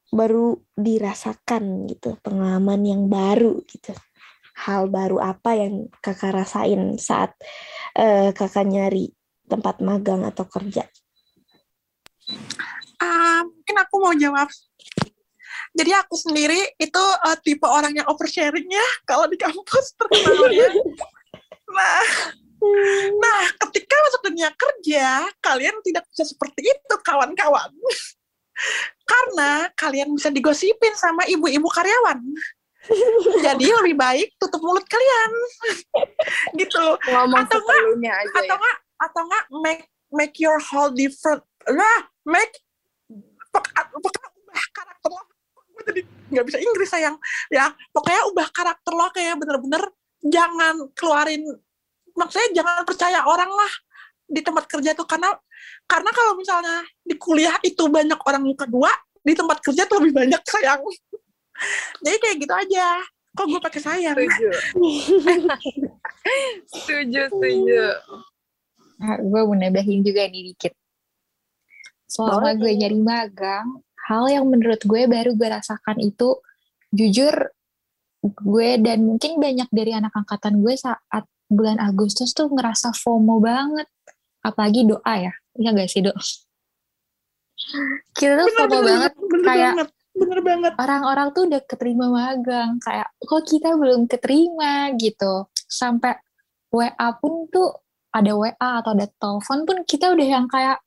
baru 0.08 0.56
dirasakan 0.72 1.84
gitu, 1.92 2.16
pengalaman 2.24 2.80
yang 2.88 3.02
baru 3.12 3.60
gitu? 3.68 3.92
hal 4.54 4.86
baru 4.86 5.18
apa 5.18 5.58
yang 5.58 5.90
kakak 5.98 6.30
rasain 6.30 6.94
saat 6.94 7.34
uh, 7.98 8.30
kakak 8.30 8.70
nyari 8.70 9.10
tempat 9.50 9.82
magang 9.82 10.22
atau 10.22 10.46
kerja? 10.46 10.86
Uh, 13.02 13.42
mungkin 13.50 13.76
aku 13.82 13.94
mau 14.00 14.14
jawab. 14.14 14.48
Jadi 15.74 15.90
aku 15.90 16.14
sendiri 16.14 16.60
itu 16.78 17.02
uh, 17.02 17.36
tipe 17.42 17.66
orang 17.66 17.90
yang 17.98 18.06
oversharing 18.06 18.70
ya 18.70 18.88
kalau 19.02 19.26
di 19.26 19.34
kampus 19.34 19.98
terkenal 19.98 20.46
ya. 20.54 20.70
Nah, 21.74 22.06
nah 23.18 23.42
ketika 23.66 23.94
masuk 24.06 24.20
dunia 24.30 24.50
kerja, 24.54 25.26
kalian 25.42 25.74
tidak 25.82 26.06
bisa 26.14 26.22
seperti 26.22 26.62
itu 26.62 26.94
kawan-kawan. 27.02 27.74
Karena 29.04 29.66
kalian 29.74 30.14
bisa 30.14 30.30
digosipin 30.30 30.94
sama 30.94 31.26
ibu-ibu 31.26 31.66
karyawan. 31.66 32.22
Jadi 33.42 33.66
lebih 33.66 33.96
baik 33.98 34.28
tutup 34.38 34.62
mulut 34.62 34.86
kalian. 34.86 35.30
gitu. 36.60 36.84
Ngomong 37.10 37.48
atau 37.48 37.58
enggak, 37.58 38.14
aja 38.14 38.30
atau 38.30 38.54
enggak 38.54 38.76
ya? 38.78 39.02
atau 39.02 39.20
enggak 39.26 39.44
make 39.64 39.84
make 40.14 40.36
your 40.38 40.62
whole 40.62 40.92
different. 40.94 41.42
Lah, 41.66 41.98
make 42.22 42.62
ubah 43.50 43.64
karakter 44.70 45.10
lo. 45.10 45.33
Tadi 45.84 46.00
nggak 46.32 46.44
bisa 46.48 46.58
Inggris 46.60 46.90
sayang. 46.90 47.16
Ya, 47.52 47.70
pokoknya 47.92 48.22
ubah 48.32 48.48
karakter 48.50 48.92
lo 48.92 49.08
kayak 49.12 49.36
bener-bener 49.38 49.82
jangan 50.24 50.88
keluarin 50.96 51.44
maksudnya 52.16 52.62
jangan 52.62 52.86
percaya 52.88 53.20
orang 53.26 53.50
lah 53.50 53.72
di 54.24 54.40
tempat 54.40 54.64
kerja 54.66 54.96
tuh. 54.96 55.04
Karena 55.04 55.30
karena 55.84 56.10
kalau 56.10 56.32
misalnya 56.38 56.82
di 57.04 57.14
kuliah 57.20 57.54
itu 57.60 57.86
banyak 57.86 58.18
orang 58.24 58.42
yang 58.48 58.58
kedua 58.58 58.90
di 59.20 59.32
tempat 59.36 59.60
kerja 59.60 59.84
tuh 59.84 60.00
lebih 60.00 60.24
banyak 60.24 60.42
sayang. 60.48 60.80
Jadi 62.04 62.16
kayak 62.18 62.36
gitu 62.40 62.54
aja. 62.54 62.88
Kok 63.34 63.46
gue 63.50 63.60
pakai 63.60 63.80
sayang? 63.82 64.16
Setuju. 64.16 64.50
Setuju 66.70 67.20
setuju. 67.28 67.84
Nah, 68.94 69.18
gue 69.20 69.40
mau 69.42 69.58
nambahin 69.58 70.00
juga 70.06 70.24
nih 70.30 70.54
dikit. 70.54 70.72
Selama 72.06 72.54
gue 72.54 72.70
nyari 72.78 72.98
magang 73.02 73.83
hal 74.08 74.24
yang 74.28 74.44
menurut 74.48 74.80
gue 74.84 75.08
baru 75.08 75.32
gue 75.36 75.48
rasakan 75.48 75.96
itu 76.00 76.38
jujur 76.94 77.34
gue 78.24 78.70
dan 78.80 79.04
mungkin 79.04 79.36
banyak 79.36 79.68
dari 79.68 79.92
anak 79.92 80.12
angkatan 80.16 80.64
gue 80.64 80.74
saat 80.76 81.24
bulan 81.48 81.76
Agustus 81.76 82.32
tuh 82.32 82.48
ngerasa 82.48 82.96
FOMO 82.96 83.36
banget. 83.40 83.88
Apalagi 84.44 84.84
doa 84.84 85.14
ya 85.16 85.32
iya 85.54 85.70
gak 85.70 85.90
sih 85.90 86.02
doa 86.02 86.18
kita 88.14 88.32
tuh 88.42 88.46
bener, 88.46 88.54
FOMO 88.54 88.68
bener, 88.68 88.84
banget 88.84 89.12
bener 89.14 89.44
kayak 89.46 89.72
banget. 89.72 89.88
bener 90.14 90.40
banget. 90.44 90.72
orang-orang 90.78 91.28
tuh 91.34 91.42
udah 91.48 91.60
keterima 91.64 92.06
magang 92.10 92.70
kayak 92.82 93.08
kok 93.18 93.42
kita 93.46 93.68
belum 93.74 94.06
keterima? 94.06 94.92
gitu. 95.00 95.48
Sampai 95.64 96.18
WA 96.70 97.08
pun 97.18 97.48
tuh 97.50 97.70
ada 98.14 98.30
WA 98.38 98.54
atau 98.58 98.94
ada 98.94 99.06
telepon 99.10 99.58
pun 99.66 99.76
kita 99.82 100.14
udah 100.14 100.26
yang 100.26 100.46
kayak 100.46 100.78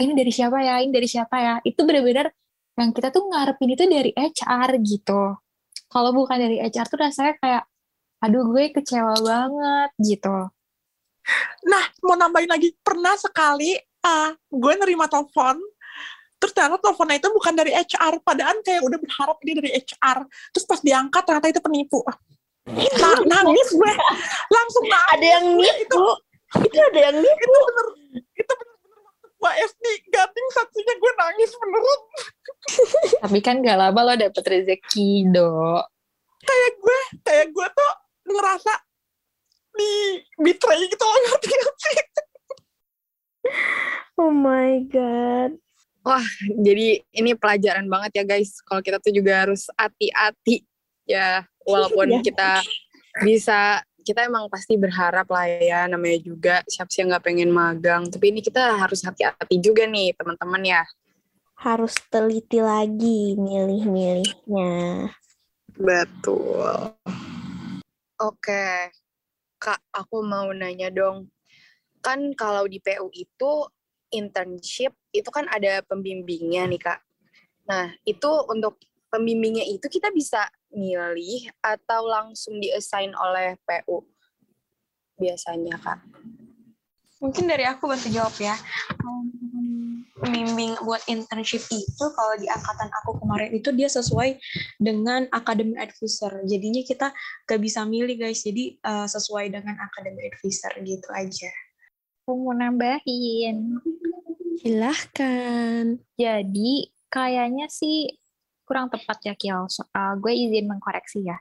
ini 0.00 0.12
dari 0.16 0.32
siapa 0.32 0.58
ya? 0.60 0.80
Ini 0.80 0.92
dari 0.92 1.08
siapa 1.08 1.36
ya? 1.36 1.54
Itu 1.64 1.84
bener-bener 1.84 2.32
yang 2.78 2.90
kita 2.90 3.12
tuh 3.12 3.28
ngarepin 3.28 3.70
itu 3.72 3.84
dari 3.84 4.12
HR 4.16 4.70
gitu 4.80 5.36
kalau 5.92 6.10
bukan 6.16 6.38
dari 6.40 6.56
HR 6.60 6.86
tuh 6.88 6.98
rasanya 7.00 7.34
kayak 7.40 7.64
aduh 8.22 8.46
gue 8.48 8.70
kecewa 8.70 9.18
banget 9.18 9.90
gitu 10.00 10.52
Nah, 11.62 11.84
mau 12.02 12.18
nambahin 12.18 12.50
lagi, 12.50 12.74
pernah 12.82 13.14
sekali 13.14 13.78
uh, 14.02 14.30
gue 14.34 14.72
nerima 14.82 15.06
telepon, 15.06 15.58
terus 16.42 16.52
ternyata 16.52 16.82
teleponnya 16.82 17.22
itu 17.22 17.28
bukan 17.30 17.54
dari 17.54 17.72
HR, 17.72 18.18
padahal 18.26 18.58
kayak 18.66 18.82
udah 18.82 18.98
berharap 18.98 19.36
ini 19.46 19.52
dari 19.62 19.70
HR. 19.78 20.26
Terus 20.50 20.64
pas 20.66 20.80
diangkat 20.82 21.22
ternyata 21.22 21.48
itu 21.48 21.60
penipu. 21.62 22.02
Nah, 22.62 23.18
nangis 23.26 23.68
gue, 23.74 23.92
langsung 24.50 24.84
nangis. 24.86 25.10
Ada 25.18 25.26
yang 25.38 25.46
nipu. 25.58 25.78
Itu, 25.82 26.02
itu 26.66 26.78
ada 26.78 27.00
yang 27.10 27.16
nipu. 27.22 27.42
Itu 27.42 27.58
bener, 27.66 27.86
gue 29.42 29.52
SD 29.66 29.86
gading 30.06 30.48
saksinya 30.54 30.94
gue 31.02 31.12
nangis 31.18 31.50
beneran. 31.58 32.00
Tapi 33.26 33.38
kan 33.42 33.58
gak 33.58 33.74
lama 33.74 34.00
lo 34.06 34.14
dapet 34.14 34.44
rezeki, 34.46 35.26
dok. 35.34 35.82
Kayak 36.46 36.72
gue, 36.78 37.00
kayak 37.26 37.46
gue 37.50 37.66
tuh 37.74 37.92
ngerasa 38.30 38.72
di 39.72 39.92
betray 40.38 40.86
gitu 40.86 41.02
loh 41.02 41.18
ngerti 41.26 41.48
gak 41.50 41.76
sih? 41.82 41.96
Oh 44.22 44.30
my 44.30 44.86
god. 44.86 45.58
Wah, 46.06 46.22
jadi 46.62 47.02
ini 47.10 47.34
pelajaran 47.34 47.90
banget 47.90 48.22
ya 48.22 48.24
guys. 48.28 48.62
Kalau 48.62 48.78
kita 48.78 49.02
tuh 49.02 49.10
juga 49.10 49.42
harus 49.42 49.66
hati-hati 49.74 50.62
ya, 51.10 51.42
walaupun 51.66 52.06
yeah. 52.18 52.22
kita 52.22 52.50
bisa 53.24 53.82
kita 54.02 54.26
emang 54.26 54.50
pasti 54.50 54.74
berharap 54.76 55.30
lah 55.30 55.46
ya 55.46 55.86
namanya 55.86 56.18
juga 56.20 56.54
siapa 56.66 56.90
sih 56.90 57.02
yang 57.02 57.14
nggak 57.14 57.24
pengen 57.24 57.50
magang 57.54 58.02
tapi 58.10 58.34
ini 58.34 58.42
kita 58.42 58.76
harus 58.76 59.00
hati-hati 59.06 59.56
juga 59.62 59.86
nih 59.86 60.12
teman-teman 60.18 60.62
ya 60.62 60.82
harus 61.62 61.94
teliti 62.10 62.58
lagi 62.58 63.38
milih-milihnya 63.38 65.08
betul 65.78 66.92
oke 68.18 68.66
Kak, 69.62 69.78
aku 69.94 70.26
mau 70.26 70.50
nanya 70.50 70.90
dong. 70.90 71.30
Kan 72.02 72.34
kalau 72.34 72.66
di 72.66 72.82
PU 72.82 73.14
itu 73.14 73.62
internship 74.10 74.90
itu 75.14 75.30
kan 75.30 75.46
ada 75.46 75.86
pembimbingnya 75.86 76.66
nih, 76.66 76.82
Kak. 76.82 76.98
Nah, 77.70 77.94
itu 78.02 78.26
untuk 78.50 78.82
pembimbingnya 79.12 79.68
itu 79.68 79.84
kita 79.92 80.08
bisa 80.08 80.48
milih 80.72 81.52
atau 81.60 82.08
langsung 82.08 82.56
di-assign 82.56 83.12
oleh 83.12 83.60
PU 83.68 84.00
biasanya, 85.20 85.76
Kak? 85.76 86.00
Mungkin 87.20 87.46
dari 87.46 87.62
aku 87.68 87.86
bantu 87.86 88.08
jawab 88.10 88.34
ya. 88.40 88.56
Pembimbing 90.18 90.74
buat 90.82 91.02
internship 91.06 91.62
itu 91.70 92.04
kalau 92.14 92.34
di 92.38 92.50
angkatan 92.50 92.90
aku 93.02 93.22
kemarin 93.22 93.54
itu 93.54 93.70
dia 93.70 93.86
sesuai 93.86 94.38
dengan 94.80 95.30
academic 95.30 95.78
advisor. 95.78 96.42
Jadinya 96.48 96.82
kita 96.82 97.14
gak 97.46 97.60
bisa 97.62 97.86
milih 97.86 98.18
guys. 98.18 98.42
Jadi 98.42 98.80
uh, 98.82 99.06
sesuai 99.06 99.54
dengan 99.54 99.78
academic 99.78 100.34
advisor 100.34 100.72
gitu 100.82 101.06
aja. 101.14 101.50
Aku 102.26 102.38
mau 102.38 102.54
nambahin. 102.54 103.78
Silahkan. 104.62 105.98
Jadi 106.18 106.90
kayaknya 107.10 107.66
sih 107.70 108.21
kurang 108.66 108.88
tepat 108.88 109.18
ya 109.26 109.34
Kiel. 109.34 109.66
Soal 109.68 110.18
gue 110.18 110.32
izin 110.32 110.70
mengkoreksi 110.70 111.26
ya. 111.26 111.38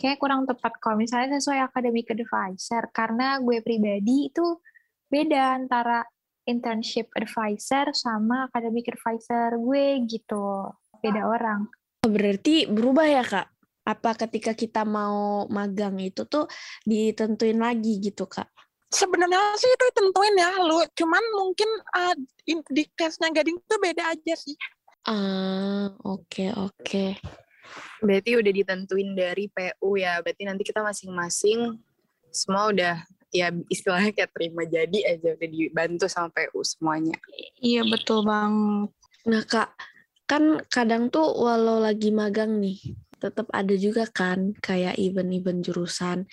Kayak 0.00 0.16
kurang 0.16 0.48
tepat 0.48 0.80
kalau 0.80 0.96
misalnya 0.96 1.36
sesuai 1.36 1.60
academic 1.70 2.08
advisor. 2.08 2.88
Karena 2.90 3.36
gue 3.42 3.60
pribadi 3.60 4.32
itu 4.32 4.58
beda 5.10 5.60
antara 5.60 6.00
internship 6.48 7.12
advisor 7.14 7.92
sama 7.92 8.48
academic 8.48 8.88
advisor 8.90 9.60
gue 9.60 10.02
gitu. 10.08 10.72
Beda 11.00 11.28
orang. 11.28 11.68
Berarti 12.00 12.64
berubah 12.64 13.06
ya, 13.06 13.24
Kak? 13.24 13.48
Apa 13.84 14.16
ketika 14.26 14.52
kita 14.56 14.84
mau 14.88 15.44
magang 15.48 16.00
itu 16.00 16.24
tuh 16.24 16.48
ditentuin 16.84 17.60
lagi 17.60 18.00
gitu, 18.00 18.24
Kak? 18.24 18.48
Sebenarnya 18.90 19.54
sih 19.54 19.70
itu 19.70 19.84
ditentuin 19.94 20.34
ya, 20.34 20.50
lu. 20.64 20.80
Cuman 20.96 21.24
mungkin 21.36 21.70
uh, 21.94 22.16
di 22.44 22.82
case-nya 22.96 23.30
Gading 23.30 23.60
tuh 23.68 23.78
beda 23.78 24.16
aja 24.16 24.34
sih. 24.34 24.56
Ah, 25.08 25.94
oke 26.04 26.28
okay, 26.28 26.48
oke. 26.52 26.76
Okay. 26.84 27.10
Berarti 28.00 28.36
udah 28.36 28.52
ditentuin 28.52 29.10
dari 29.16 29.48
PU 29.48 29.96
ya. 29.96 30.20
Berarti 30.20 30.42
nanti 30.44 30.62
kita 30.64 30.80
masing-masing 30.84 31.78
semua 32.30 32.70
udah 32.70 32.96
ya 33.30 33.50
istilahnya 33.70 34.10
kayak 34.10 34.30
terima 34.34 34.66
jadi 34.66 35.16
aja 35.16 35.38
udah 35.38 35.48
dibantu 35.50 36.06
sama 36.10 36.28
PU 36.34 36.60
semuanya. 36.66 37.14
Iya 37.62 37.86
betul 37.86 38.26
bang. 38.26 38.86
Nah 39.26 39.42
kak, 39.46 39.70
kan 40.26 40.62
kadang 40.66 41.08
tuh 41.08 41.26
walau 41.26 41.78
lagi 41.78 42.10
magang 42.10 42.58
nih, 42.58 42.78
tetap 43.20 43.46
ada 43.52 43.76
juga 43.76 44.08
kan 44.08 44.56
kayak 44.58 44.96
event-event 44.96 45.60
jurusan 45.60 46.24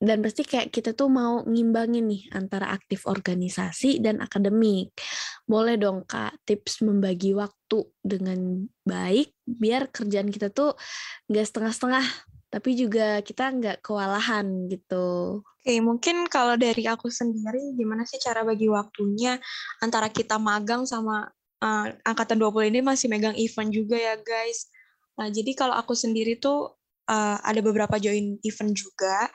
dan 0.00 0.24
pasti 0.24 0.48
kayak 0.48 0.72
kita 0.72 0.96
tuh 0.96 1.12
mau 1.12 1.44
ngimbangin 1.44 2.08
nih 2.08 2.32
antara 2.32 2.72
aktif 2.72 3.04
organisasi 3.04 4.00
dan 4.00 4.24
akademik. 4.24 4.96
Boleh 5.44 5.76
dong 5.76 6.08
Kak 6.08 6.40
tips 6.48 6.80
membagi 6.80 7.36
waktu 7.36 7.84
dengan 8.00 8.64
baik 8.88 9.36
biar 9.44 9.92
kerjaan 9.92 10.32
kita 10.32 10.48
tuh 10.48 10.72
nggak 11.28 11.44
setengah-setengah 11.44 12.06
tapi 12.50 12.74
juga 12.74 13.22
kita 13.22 13.52
nggak 13.54 13.78
kewalahan 13.84 14.66
gitu. 14.66 15.38
Oke, 15.44 15.76
mungkin 15.84 16.26
kalau 16.26 16.58
dari 16.58 16.88
aku 16.88 17.12
sendiri, 17.12 17.78
gimana 17.78 18.02
sih 18.02 18.18
cara 18.18 18.42
bagi 18.42 18.66
waktunya 18.66 19.38
antara 19.78 20.10
kita 20.10 20.40
magang 20.40 20.82
sama 20.82 21.30
uh, 21.62 21.86
angkatan 22.02 22.40
20 22.42 22.74
ini 22.74 22.80
masih 22.82 23.06
megang 23.06 23.38
event 23.38 23.70
juga 23.70 23.94
ya 23.94 24.18
guys. 24.18 24.66
Nah, 25.18 25.28
jadi 25.32 25.52
kalau 25.56 25.74
aku 25.74 25.96
sendiri 25.96 26.38
tuh 26.38 26.76
uh, 27.10 27.36
ada 27.42 27.60
beberapa 27.64 27.98
join 27.98 28.38
event 28.46 28.72
juga. 28.76 29.26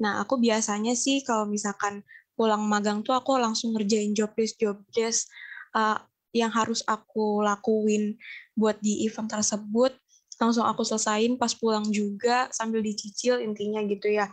Nah, 0.00 0.24
aku 0.24 0.40
biasanya 0.40 0.96
sih 0.96 1.20
kalau 1.26 1.44
misalkan 1.44 2.00
pulang 2.38 2.62
magang 2.64 3.02
tuh 3.02 3.18
aku 3.18 3.34
langsung 3.34 3.74
ngerjain 3.74 4.14
job 4.14 4.30
desk 4.38 4.56
job 4.62 4.78
desk 4.94 5.26
uh, 5.74 5.98
yang 6.30 6.54
harus 6.54 6.86
aku 6.86 7.42
lakuin 7.42 8.14
buat 8.54 8.78
di 8.78 9.02
event 9.08 9.26
tersebut 9.26 9.90
langsung 10.38 10.62
aku 10.62 10.86
selesain 10.86 11.34
pas 11.34 11.50
pulang 11.50 11.82
juga 11.90 12.46
sambil 12.54 12.78
dicicil 12.78 13.42
intinya 13.42 13.82
gitu 13.82 14.06
ya. 14.06 14.30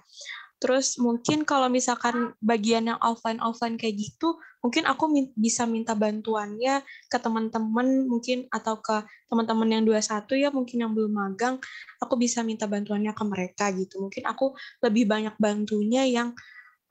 Terus 0.65 0.97
mungkin 0.97 1.45
kalau 1.45 1.69
misalkan 1.69 2.33
bagian 2.41 2.89
yang 2.89 2.97
offline-offline 2.97 3.77
kayak 3.77 4.01
gitu, 4.01 4.33
mungkin 4.65 4.89
aku 4.89 5.05
min 5.13 5.29
bisa 5.37 5.69
minta 5.69 5.93
bantuannya 5.93 6.81
ke 7.05 7.21
teman-teman 7.21 8.09
mungkin 8.09 8.49
atau 8.49 8.81
ke 8.81 9.05
teman-teman 9.29 9.69
yang 9.69 9.83
21 9.85 10.25
ya 10.41 10.49
mungkin 10.49 10.77
yang 10.81 10.91
belum 10.97 11.13
magang, 11.13 11.61
aku 12.01 12.17
bisa 12.17 12.41
minta 12.41 12.65
bantuannya 12.65 13.13
ke 13.13 13.23
mereka 13.29 13.69
gitu. 13.77 14.09
Mungkin 14.09 14.25
aku 14.25 14.57
lebih 14.81 15.05
banyak 15.05 15.37
bantunya 15.37 16.09
yang 16.09 16.33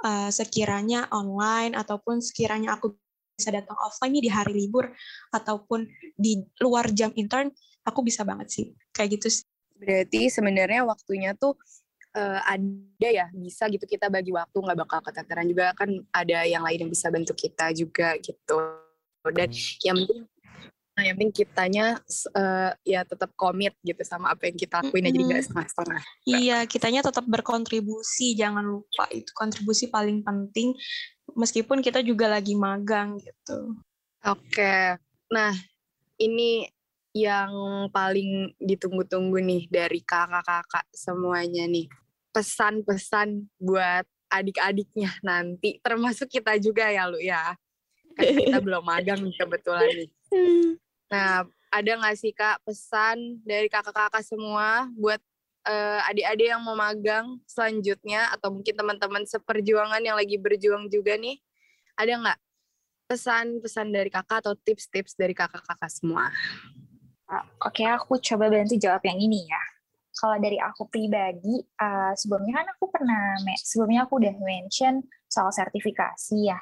uh, 0.06 0.30
sekiranya 0.30 1.10
online 1.10 1.74
ataupun 1.74 2.22
sekiranya 2.22 2.78
aku 2.78 2.94
bisa 3.34 3.50
datang 3.50 3.74
offline 3.82 4.22
di 4.22 4.30
hari 4.30 4.54
libur 4.54 4.86
ataupun 5.34 5.82
di 6.14 6.46
luar 6.62 6.94
jam 6.94 7.10
intern, 7.18 7.50
aku 7.82 8.06
bisa 8.06 8.22
banget 8.22 8.54
sih. 8.54 8.66
Kayak 8.94 9.18
gitu 9.18 9.42
sih. 9.42 9.44
Berarti 9.74 10.30
sebenarnya 10.30 10.86
waktunya 10.86 11.34
tuh 11.34 11.58
uh, 12.14 12.40
ada 12.46 13.08
ya 13.10 13.26
bisa 13.34 13.66
gitu 13.68 13.84
kita 13.84 14.08
bagi 14.08 14.30
waktu 14.30 14.54
nggak 14.54 14.78
bakal 14.86 14.98
keteteran 15.04 15.46
juga. 15.50 15.74
Kan 15.74 16.02
ada 16.14 16.46
yang 16.46 16.62
lain 16.62 16.86
yang 16.86 16.92
bisa 16.92 17.10
bantu 17.10 17.34
kita 17.34 17.74
juga 17.74 18.16
gitu. 18.22 18.58
Dan 19.34 19.50
yang 19.82 19.98
penting 20.04 20.30
nah 20.94 21.02
yang 21.02 21.18
penting 21.18 21.34
kitanya 21.42 21.98
uh, 22.38 22.70
ya 22.86 23.02
tetap 23.02 23.34
komit 23.34 23.74
gitu 23.82 23.98
sama 24.06 24.30
apa 24.30 24.46
yang 24.46 24.54
kita 24.54 24.78
lakuin 24.78 25.02
mm 25.02 25.10
-hmm. 25.10 25.10
jadi 25.10 25.24
nggak 25.26 25.42
setengah-setengah. 25.42 26.02
Iya 26.22 26.58
kitanya 26.70 27.00
tetap 27.02 27.26
berkontribusi. 27.26 28.38
Jangan 28.38 28.62
lupa 28.62 29.10
itu 29.10 29.30
kontribusi 29.34 29.90
paling 29.90 30.22
penting. 30.22 30.78
Meskipun 31.34 31.82
kita 31.82 31.98
juga 31.98 32.30
lagi 32.30 32.54
magang 32.54 33.18
gitu. 33.18 33.74
Oke. 34.22 34.54
Okay. 34.54 34.82
nah 35.34 35.50
ini 36.14 36.70
yang 37.14 37.50
paling 37.94 38.54
ditunggu-tunggu 38.58 39.38
nih 39.38 39.62
dari 39.70 40.02
kakak-kakak 40.02 40.86
semuanya 40.94 41.66
nih 41.70 41.86
pesan-pesan 42.34 43.46
buat 43.62 44.02
adik-adiknya 44.26 45.14
nanti, 45.22 45.78
termasuk 45.78 46.26
kita 46.26 46.58
juga 46.58 46.90
ya 46.90 47.06
lu 47.06 47.22
ya. 47.22 47.54
Kan 48.18 48.34
kita 48.34 48.58
belum 48.58 48.82
magang 48.82 49.22
kebetulan 49.30 49.86
nih. 49.86 50.10
Nah, 51.14 51.46
ada 51.70 51.90
nggak 51.94 52.16
sih 52.18 52.34
kak 52.34 52.58
pesan 52.66 53.38
dari 53.46 53.70
kakak-kakak 53.70 54.26
semua 54.26 54.90
buat 54.98 55.22
uh, 55.70 56.00
adik-adik 56.10 56.50
yang 56.50 56.62
mau 56.66 56.74
magang 56.74 57.38
selanjutnya 57.46 58.34
atau 58.34 58.50
mungkin 58.50 58.74
teman-teman 58.74 59.22
seperjuangan 59.22 60.02
yang 60.02 60.18
lagi 60.18 60.34
berjuang 60.34 60.90
juga 60.90 61.14
nih, 61.14 61.38
ada 61.94 62.12
nggak 62.18 62.38
pesan-pesan 63.06 63.94
dari 63.94 64.10
kakak 64.10 64.42
atau 64.42 64.58
tips-tips 64.58 65.14
dari 65.14 65.34
kakak-kakak 65.34 65.90
semua? 65.94 66.34
Oke, 67.62 67.86
aku 67.86 68.18
coba 68.18 68.50
bantu 68.50 68.74
jawab 68.78 69.02
yang 69.06 69.18
ini 69.18 69.46
ya 69.46 69.73
kalau 70.24 70.40
dari 70.40 70.56
aku 70.56 70.88
pribadi, 70.88 71.60
uh, 71.84 72.16
sebelumnya 72.16 72.64
kan 72.64 72.66
aku 72.72 72.88
pernah, 72.88 73.36
sebelumnya 73.60 74.08
aku 74.08 74.24
udah 74.24 74.32
mention 74.40 75.04
soal 75.28 75.52
sertifikasi 75.52 76.48
ya. 76.48 76.56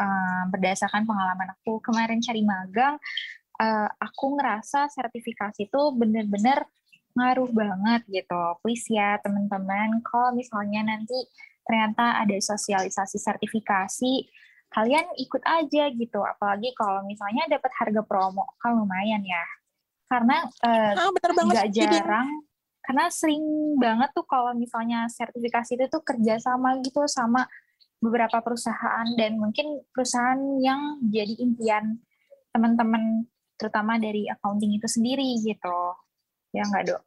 Uh, 0.00 0.48
berdasarkan 0.48 1.04
pengalaman 1.04 1.52
aku 1.60 1.76
kemarin 1.84 2.24
cari 2.24 2.40
magang, 2.40 2.96
uh, 3.60 3.88
aku 4.00 4.32
ngerasa 4.32 4.88
sertifikasi 4.96 5.68
itu 5.68 5.82
bener-bener 5.92 6.64
ngaruh 7.12 7.52
banget 7.52 8.00
gitu. 8.08 8.42
Please 8.64 8.88
ya 8.88 9.20
teman-teman, 9.20 10.00
kalau 10.00 10.32
misalnya 10.32 10.80
nanti 10.80 11.20
ternyata 11.68 12.16
ada 12.16 12.32
sosialisasi 12.32 13.20
sertifikasi, 13.20 14.24
kalian 14.72 15.04
ikut 15.20 15.44
aja 15.44 15.84
gitu. 15.92 16.24
Apalagi 16.24 16.72
kalau 16.72 17.04
misalnya 17.04 17.44
dapat 17.44 17.76
harga 17.76 18.00
promo, 18.08 18.56
kan 18.56 18.72
lumayan 18.72 19.20
ya. 19.20 19.44
Karena 20.08 20.48
uh, 20.64 20.96
ah, 20.96 21.68
jarang 21.68 22.49
karena 22.80 23.12
sering 23.12 23.44
banget 23.76 24.10
tuh 24.16 24.24
kalau 24.24 24.56
misalnya 24.56 25.06
sertifikasi 25.12 25.76
itu 25.76 25.86
tuh 25.92 26.00
kerjasama 26.00 26.80
gitu 26.80 27.04
sama 27.06 27.44
beberapa 28.00 28.40
perusahaan 28.40 29.04
dan 29.20 29.36
mungkin 29.36 29.84
perusahaan 29.92 30.40
yang 30.64 30.96
jadi 31.04 31.36
impian 31.44 32.00
teman-teman 32.50 33.28
terutama 33.60 34.00
dari 34.00 34.24
accounting 34.32 34.72
itu 34.80 34.88
sendiri 34.88 35.36
gitu 35.44 35.78
ya 36.56 36.64
nggak 36.64 36.96
dok 36.96 37.02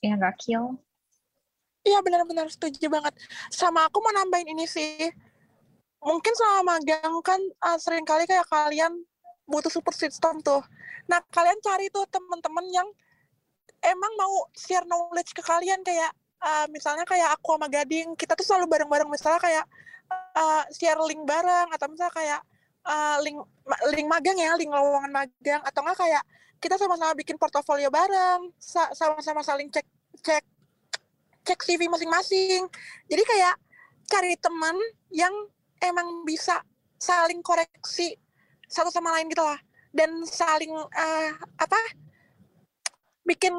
ya 0.00 0.14
nggak 0.14 0.38
kill 0.38 0.78
Iya 1.86 2.02
benar-benar 2.02 2.50
setuju 2.50 2.90
banget. 2.90 3.14
Sama 3.46 3.86
aku 3.86 4.02
mau 4.02 4.10
nambahin 4.10 4.50
ini 4.58 4.66
sih. 4.66 5.06
Mungkin 6.02 6.34
selama 6.34 6.82
magang 6.82 7.14
kan 7.22 7.38
uh, 7.62 7.78
sering 7.78 8.02
kali 8.02 8.26
kayak 8.26 8.42
kalian 8.50 9.06
butuh 9.46 9.70
support 9.70 9.94
system 9.94 10.42
tuh. 10.42 10.66
Nah 11.06 11.22
kalian 11.30 11.62
cari 11.62 11.86
tuh 11.94 12.02
teman-teman 12.10 12.66
yang 12.74 12.88
emang 13.86 14.12
mau 14.18 14.50
share 14.58 14.84
knowledge 14.84 15.30
ke 15.30 15.42
kalian 15.46 15.80
kayak 15.86 16.10
uh, 16.42 16.66
misalnya 16.74 17.06
kayak 17.06 17.38
aku 17.38 17.54
sama 17.54 17.70
Gading 17.70 18.18
kita 18.18 18.34
tuh 18.34 18.46
selalu 18.46 18.66
bareng-bareng. 18.66 19.08
Misalnya 19.08 19.40
kayak 19.40 19.64
uh, 20.34 20.64
share 20.74 20.98
link 21.06 21.22
bareng 21.22 21.70
atau 21.70 21.86
misalnya 21.86 22.14
kayak 22.14 22.40
uh, 22.86 23.16
link 23.22 23.38
link 23.94 24.08
magang 24.10 24.38
ya 24.38 24.52
link 24.58 24.70
lowongan 24.74 25.12
magang. 25.14 25.62
Atau 25.62 25.86
enggak 25.86 25.98
kayak 26.02 26.22
kita 26.58 26.74
sama-sama 26.80 27.12
bikin 27.14 27.36
portofolio 27.36 27.92
bareng 27.92 28.48
sama-sama 28.96 29.44
saling 29.44 29.68
cek 29.68 29.86
cek 30.24 30.44
cek 31.46 31.60
CV 31.62 31.86
masing-masing. 31.86 32.66
Jadi 33.06 33.22
kayak 33.22 33.54
cari 34.06 34.34
teman 34.38 34.74
yang 35.14 35.32
emang 35.82 36.26
bisa 36.26 36.62
saling 36.96 37.44
koreksi 37.44 38.16
satu 38.66 38.90
sama 38.90 39.14
lain 39.14 39.30
gitu 39.30 39.44
lah. 39.44 39.58
Dan 39.96 40.26
saling 40.28 40.74
uh, 40.74 41.30
apa 41.56 41.78
bikin 43.26 43.52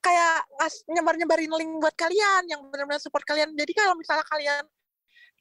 kayak 0.00 0.44
nyebar-nyebarin 0.90 1.52
link 1.54 1.72
buat 1.78 1.94
kalian 1.94 2.48
yang 2.48 2.60
benar-benar 2.72 3.00
support 3.00 3.24
kalian. 3.24 3.52
Jadi 3.54 3.72
kalau 3.76 3.94
misalnya 3.94 4.24
kalian 4.26 4.64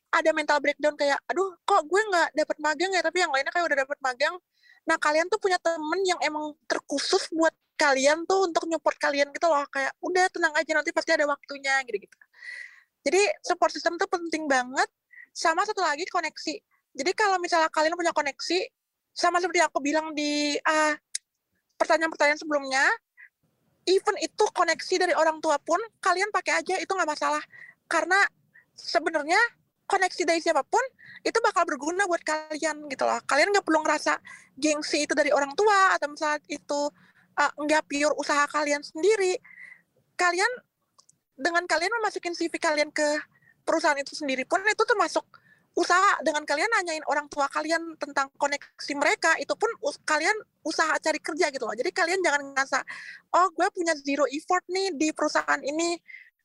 ada 0.10 0.30
mental 0.34 0.58
breakdown 0.60 0.96
kayak, 0.98 1.20
aduh 1.30 1.54
kok 1.64 1.86
gue 1.86 2.02
nggak 2.02 2.30
dapat 2.34 2.58
magang 2.62 2.92
ya, 2.94 3.02
tapi 3.02 3.18
yang 3.24 3.32
lainnya 3.32 3.54
kayak 3.54 3.66
udah 3.72 3.78
dapat 3.86 3.98
magang. 4.04 4.36
Nah 4.90 4.98
kalian 4.98 5.26
tuh 5.30 5.40
punya 5.42 5.58
temen 5.62 6.00
yang 6.04 6.20
emang 6.22 6.54
terkhusus 6.66 7.30
buat 7.34 7.54
kalian 7.80 8.28
tuh 8.28 8.50
untuk 8.50 8.68
nyupport 8.68 8.98
kalian 9.00 9.32
gitu 9.32 9.48
loh. 9.48 9.64
Kayak 9.72 9.94
udah 10.04 10.26
tenang 10.34 10.54
aja 10.58 10.72
nanti 10.76 10.92
pasti 10.92 11.12
ada 11.16 11.26
waktunya 11.30 11.80
gitu-gitu. 11.88 12.16
Jadi 13.06 13.22
support 13.46 13.72
system 13.72 13.96
tuh 13.96 14.10
penting 14.12 14.50
banget. 14.50 14.90
Sama 15.32 15.64
satu 15.64 15.80
lagi 15.80 16.04
koneksi. 16.10 16.56
Jadi 17.00 17.12
kalau 17.16 17.38
misalnya 17.40 17.70
kalian 17.72 17.94
punya 17.96 18.12
koneksi, 18.12 18.60
sama 19.14 19.38
seperti 19.40 19.62
aku 19.62 19.78
bilang 19.80 20.12
di 20.18 20.58
uh, 20.58 20.94
pertanyaan-pertanyaan 21.80 22.40
sebelumnya, 22.42 22.84
even 23.89 24.15
itu 24.21 24.45
koneksi 24.54 24.95
dari 25.02 25.13
orang 25.17 25.41
tua 25.41 25.58
pun 25.58 25.82
kalian 25.97 26.30
pakai 26.30 26.62
aja 26.62 26.75
itu 26.78 26.91
nggak 26.93 27.10
masalah. 27.10 27.41
Karena 27.89 28.21
sebenarnya 28.78 29.41
koneksi 29.89 30.21
dari 30.30 30.39
siapa 30.39 30.62
pun 30.62 30.82
itu 31.25 31.36
bakal 31.41 31.65
berguna 31.65 32.06
buat 32.06 32.21
kalian 32.21 32.86
gitu 32.88 33.04
loh. 33.04 33.17
Kalian 33.25 33.49
nggak 33.49 33.65
perlu 33.65 33.82
ngerasa 33.82 34.21
gengsi 34.56 35.10
itu 35.10 35.17
dari 35.17 35.34
orang 35.34 35.52
tua 35.58 35.97
atau 35.97 36.13
misalnya 36.13 36.39
itu 36.45 36.82
uh, 37.36 37.52
nggak 37.58 37.84
pure 37.89 38.13
usaha 38.15 38.45
kalian 38.45 38.86
sendiri. 38.86 39.36
Kalian 40.13 40.52
dengan 41.39 41.65
kalian 41.65 41.91
memasukin 41.97 42.38
CV 42.38 42.54
kalian 42.62 42.93
ke 42.93 43.08
perusahaan 43.63 43.97
itu 43.97 44.13
sendiri 44.13 44.43
pun 44.43 44.60
itu 44.65 44.84
termasuk 44.86 45.25
usaha 45.77 46.17
dengan 46.25 46.43
kalian 46.43 46.67
nanyain 46.82 47.05
orang 47.05 47.29
tua 47.29 47.45
kalian 47.47 47.93
tentang 48.01 48.27
koneksi 48.36 48.93
mereka 48.97 49.38
itu 49.38 49.53
pun 49.53 49.69
us 49.86 49.95
kalian 50.01 50.34
usaha 50.65 50.91
cari 50.97 51.19
kerja 51.21 51.53
gitu 51.53 51.63
loh. 51.63 51.75
Jadi 51.77 51.91
kalian 51.93 52.19
jangan 52.25 52.41
ngerasa 52.51 52.79
oh 53.38 53.47
gue 53.53 53.67
punya 53.71 53.93
zero 54.01 54.25
effort 54.29 54.65
nih 54.67 54.93
di 54.97 55.10
perusahaan 55.13 55.62
ini. 55.62 55.97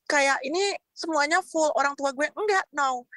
Kayak 0.05 0.45
ini 0.45 0.77
semuanya 0.93 1.41
full 1.41 1.73
orang 1.75 1.97
tua 1.97 2.13
gue. 2.13 2.29
Enggak 2.37 2.69
no. 2.77 3.09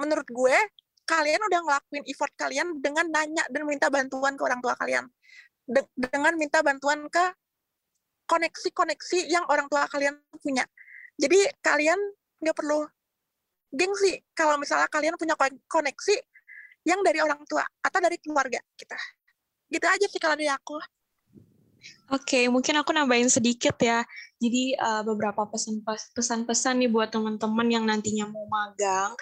Menurut 0.00 0.24
gue 0.32 0.56
kalian 1.04 1.40
udah 1.44 1.60
ngelakuin 1.60 2.04
effort 2.08 2.32
kalian 2.40 2.80
dengan 2.80 3.04
nanya 3.12 3.44
dan 3.52 3.68
minta 3.68 3.92
bantuan 3.92 4.32
ke 4.34 4.42
orang 4.42 4.60
tua 4.64 4.72
kalian. 4.80 5.04
De 5.68 5.84
dengan 5.92 6.32
minta 6.40 6.64
bantuan 6.64 7.04
ke 7.12 7.24
koneksi-koneksi 8.26 9.28
yang 9.28 9.44
orang 9.52 9.68
tua 9.68 9.84
kalian 9.92 10.16
punya. 10.40 10.64
Jadi 11.20 11.44
kalian 11.60 12.00
nggak 12.40 12.56
perlu 12.56 12.88
gengsi 13.72 14.20
kalau 14.36 14.60
misalnya 14.60 14.86
kalian 14.92 15.16
punya 15.16 15.34
koneksi 15.66 16.16
yang 16.84 17.00
dari 17.00 17.24
orang 17.24 17.40
tua 17.48 17.64
atau 17.80 17.98
dari 17.98 18.20
keluarga 18.20 18.60
kita. 18.76 18.98
Gitu 19.72 19.86
aja 19.88 20.06
sih 20.06 20.20
kalau 20.20 20.36
dari 20.36 20.52
aku. 20.52 20.76
Oke, 22.12 22.44
okay, 22.44 22.44
mungkin 22.46 22.78
aku 22.78 22.94
nambahin 22.94 23.26
sedikit 23.26 23.74
ya. 23.82 24.06
Jadi 24.38 24.76
uh, 24.78 25.02
beberapa 25.02 25.48
pesan-pesan 26.14 26.78
nih 26.78 26.90
buat 26.92 27.10
teman-teman 27.10 27.66
yang 27.66 27.84
nantinya 27.88 28.28
mau 28.28 28.46
magang. 28.46 29.16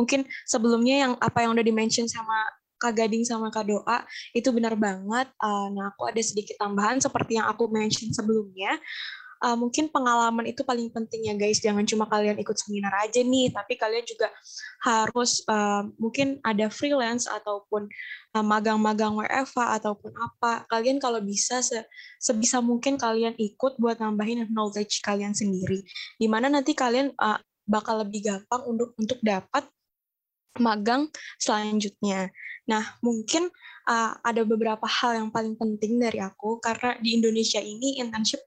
Mungkin 0.00 0.24
sebelumnya 0.48 0.96
yang 1.08 1.12
apa 1.20 1.44
yang 1.44 1.52
udah 1.52 1.66
dimention 1.66 2.08
sama 2.08 2.36
Kak 2.76 2.92
Gading 2.92 3.24
sama 3.24 3.48
Kak 3.48 3.68
Doa 3.68 4.04
itu 4.36 4.48
benar 4.52 4.76
banget. 4.76 5.28
Uh, 5.40 5.68
nah, 5.72 5.92
aku 5.92 6.08
ada 6.08 6.20
sedikit 6.20 6.56
tambahan 6.60 7.00
seperti 7.00 7.40
yang 7.40 7.48
aku 7.48 7.68
mention 7.72 8.12
sebelumnya. 8.12 8.80
Uh, 9.46 9.54
mungkin 9.54 9.86
pengalaman 9.86 10.50
itu 10.50 10.66
paling 10.66 10.90
penting 10.90 11.30
ya 11.30 11.34
guys. 11.38 11.62
Jangan 11.62 11.86
cuma 11.86 12.10
kalian 12.10 12.34
ikut 12.42 12.58
seminar 12.58 12.90
aja 13.06 13.22
nih, 13.22 13.54
tapi 13.54 13.78
kalian 13.78 14.02
juga 14.02 14.26
harus 14.82 15.46
uh, 15.46 15.86
mungkin 16.02 16.42
ada 16.42 16.66
freelance 16.66 17.30
ataupun 17.30 17.86
uh, 18.34 18.42
magang-magang 18.42 19.14
WFH 19.14 19.78
ataupun 19.78 20.10
apa. 20.18 20.66
Kalian 20.66 20.98
kalau 20.98 21.22
bisa 21.22 21.62
se 21.62 21.86
sebisa 22.18 22.58
mungkin 22.58 22.98
kalian 22.98 23.38
ikut 23.38 23.78
buat 23.78 24.02
nambahin 24.02 24.50
knowledge 24.50 24.98
kalian 25.06 25.30
sendiri. 25.30 25.86
Di 26.18 26.26
mana 26.26 26.50
nanti 26.50 26.74
kalian 26.74 27.14
uh, 27.14 27.38
bakal 27.62 28.02
lebih 28.02 28.26
gampang 28.26 28.62
untuk 28.66 28.90
untuk 28.98 29.22
dapat 29.22 29.62
magang 30.58 31.12
selanjutnya. 31.36 32.32
Nah, 32.66 32.98
mungkin 33.04 33.46
uh, 33.86 34.12
ada 34.24 34.42
beberapa 34.42 34.88
hal 34.88 35.22
yang 35.22 35.28
paling 35.30 35.54
penting 35.54 36.00
dari 36.00 36.18
aku 36.18 36.58
karena 36.58 36.98
di 36.98 37.14
Indonesia 37.14 37.62
ini 37.62 38.02
internship 38.02 38.42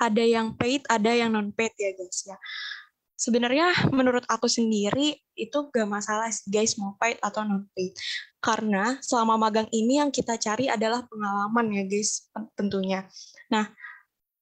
ada 0.00 0.24
yang 0.24 0.56
paid, 0.56 0.88
ada 0.88 1.12
yang 1.12 1.36
non 1.36 1.52
paid 1.52 1.76
ya 1.76 1.92
guys 1.92 2.24
ya. 2.24 2.36
Sebenarnya 3.20 3.92
menurut 3.92 4.24
aku 4.24 4.48
sendiri 4.48 5.12
itu 5.36 5.58
gak 5.68 5.84
masalah 5.84 6.32
sih 6.32 6.48
guys 6.48 6.80
mau 6.80 6.96
paid 6.96 7.20
atau 7.20 7.44
non 7.44 7.68
paid. 7.76 7.92
Karena 8.40 8.96
selama 9.04 9.36
magang 9.36 9.68
ini 9.76 10.00
yang 10.00 10.08
kita 10.08 10.40
cari 10.40 10.72
adalah 10.72 11.04
pengalaman 11.04 11.68
ya 11.76 11.84
guys 11.84 12.32
tentunya. 12.56 13.04
Nah, 13.52 13.68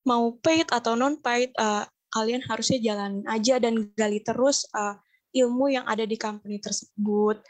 mau 0.06 0.30
paid 0.38 0.70
atau 0.70 0.94
non 0.94 1.18
paid 1.18 1.50
uh, 1.58 1.82
kalian 2.14 2.40
harusnya 2.46 2.78
jalan 2.78 3.26
aja 3.26 3.58
dan 3.58 3.90
gali 3.98 4.22
terus 4.22 4.64
uh, 4.72 4.94
ilmu 5.34 5.68
yang 5.68 5.84
ada 5.84 6.08
di 6.08 6.16
company 6.16 6.56
tersebut 6.56 7.42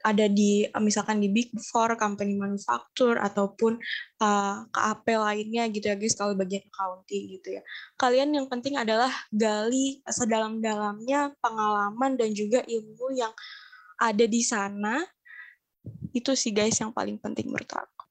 ada 0.00 0.26
di 0.26 0.64
misalkan 0.80 1.20
di 1.20 1.28
Big 1.28 1.52
Four, 1.70 1.96
company 2.00 2.36
manufaktur 2.36 3.20
ataupun 3.20 3.76
uh, 4.20 4.64
KAP 4.72 5.06
lainnya 5.16 5.68
gitu 5.68 5.92
ya 5.92 5.96
guys 5.96 6.16
kalau 6.16 6.32
bagian 6.36 6.64
accounting 6.68 7.36
gitu 7.36 7.60
ya. 7.60 7.62
Kalian 8.00 8.32
yang 8.32 8.46
penting 8.48 8.80
adalah 8.80 9.12
gali 9.30 10.00
sedalam-dalamnya 10.08 11.36
pengalaman 11.38 12.16
dan 12.16 12.32
juga 12.32 12.64
ilmu 12.64 13.12
yang 13.14 13.32
ada 14.00 14.24
di 14.24 14.40
sana. 14.40 15.04
Itu 16.16 16.34
sih 16.36 16.52
guys 16.52 16.80
yang 16.80 16.92
paling 16.92 17.20
penting 17.20 17.48
menurut 17.48 17.70
aku. 17.72 18.04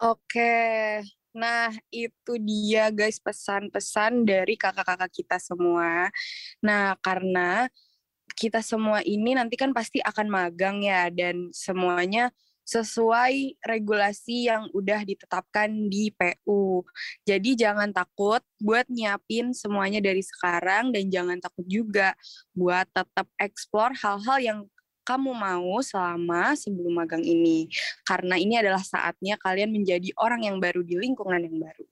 Oke, 0.00 1.04
Nah, 1.30 1.70
itu 1.94 2.32
dia 2.42 2.90
guys 2.90 3.22
pesan-pesan 3.22 4.26
dari 4.26 4.58
kakak-kakak 4.58 5.10
kita 5.14 5.36
semua. 5.38 6.10
Nah, 6.58 6.98
karena 6.98 7.70
kita 8.36 8.60
semua 8.64 9.00
ini 9.04 9.36
nanti 9.36 9.54
kan 9.58 9.70
pasti 9.74 9.98
akan 10.02 10.26
magang 10.30 10.82
ya 10.84 11.08
dan 11.08 11.50
semuanya 11.54 12.30
sesuai 12.70 13.58
regulasi 13.66 14.46
yang 14.46 14.70
udah 14.70 15.02
ditetapkan 15.02 15.90
di 15.90 16.14
PU. 16.14 16.86
Jadi 17.26 17.58
jangan 17.58 17.90
takut 17.90 18.38
buat 18.62 18.86
nyiapin 18.86 19.50
semuanya 19.50 19.98
dari 19.98 20.22
sekarang 20.22 20.94
dan 20.94 21.10
jangan 21.10 21.42
takut 21.42 21.66
juga 21.66 22.14
buat 22.54 22.86
tetap 22.94 23.26
explore 23.42 23.98
hal-hal 23.98 24.38
yang 24.38 24.58
kamu 25.02 25.34
mau 25.34 25.82
selama 25.82 26.54
sebelum 26.54 26.94
magang 26.94 27.26
ini. 27.26 27.66
Karena 28.06 28.38
ini 28.38 28.54
adalah 28.54 28.86
saatnya 28.86 29.34
kalian 29.42 29.74
menjadi 29.74 30.14
orang 30.22 30.46
yang 30.46 30.62
baru 30.62 30.86
di 30.86 30.94
lingkungan 30.94 31.42
yang 31.42 31.58
baru. 31.58 31.86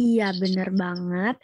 Iya, 0.00 0.24
bener 0.42 0.68
banget. 0.82 1.34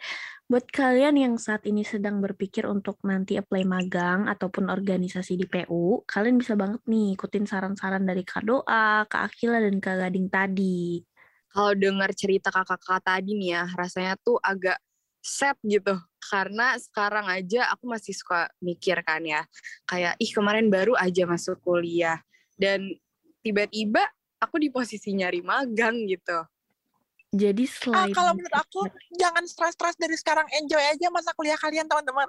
Buat 0.49 0.65
kalian 0.77 1.15
yang 1.23 1.35
saat 1.45 1.63
ini 1.69 1.81
sedang 1.85 2.17
berpikir 2.25 2.65
untuk 2.65 2.97
nanti 3.09 3.37
apply 3.41 3.61
magang 3.73 4.21
ataupun 4.33 4.65
organisasi 4.73 5.33
di 5.41 5.45
PU, 5.45 6.01
kalian 6.09 6.37
bisa 6.41 6.53
banget 6.61 6.81
nih 6.89 7.13
ikutin 7.17 7.45
saran-saran 7.45 8.03
dari 8.09 8.23
Kak 8.25 8.43
Doa, 8.49 9.05
Kak 9.11 9.21
Akila, 9.29 9.61
dan 9.61 9.77
Kak 9.77 9.95
Gading 10.01 10.27
tadi. 10.33 11.05
Kalau 11.49 11.73
dengar 11.73 12.13
cerita 12.13 12.53
kakak-kakak 12.53 13.01
tadi 13.01 13.33
nih 13.33 13.49
ya, 13.57 13.63
rasanya 13.73 14.13
tuh 14.21 14.37
agak 14.37 14.77
set 15.21 15.57
gitu. 15.65 15.97
Karena 16.21 16.77
sekarang 16.77 17.25
aja 17.25 17.73
aku 17.73 17.89
masih 17.89 18.13
suka 18.13 18.45
mikir 18.61 19.01
kan 19.01 19.25
ya, 19.25 19.41
kayak 19.89 20.13
ih 20.21 20.29
kemarin 20.29 20.69
baru 20.69 20.93
aja 20.93 21.25
masuk 21.25 21.57
kuliah. 21.65 22.21
Dan 22.53 22.85
tiba-tiba 23.41 24.05
aku 24.37 24.61
di 24.61 24.69
posisi 24.69 25.09
nyari 25.17 25.41
magang 25.41 26.05
gitu 26.05 26.37
jadi 27.29 27.61
ah, 27.61 27.73
selain 27.77 28.13
kalau 28.17 28.33
menurut 28.33 28.57
aku 28.57 28.81
jangan 29.13 29.45
stres-stres 29.45 29.93
dari 30.01 30.17
sekarang 30.17 30.49
enjoy 30.57 30.81
aja 30.81 31.07
masa 31.13 31.29
kuliah 31.37 31.57
kalian 31.61 31.85
teman-teman. 31.85 32.25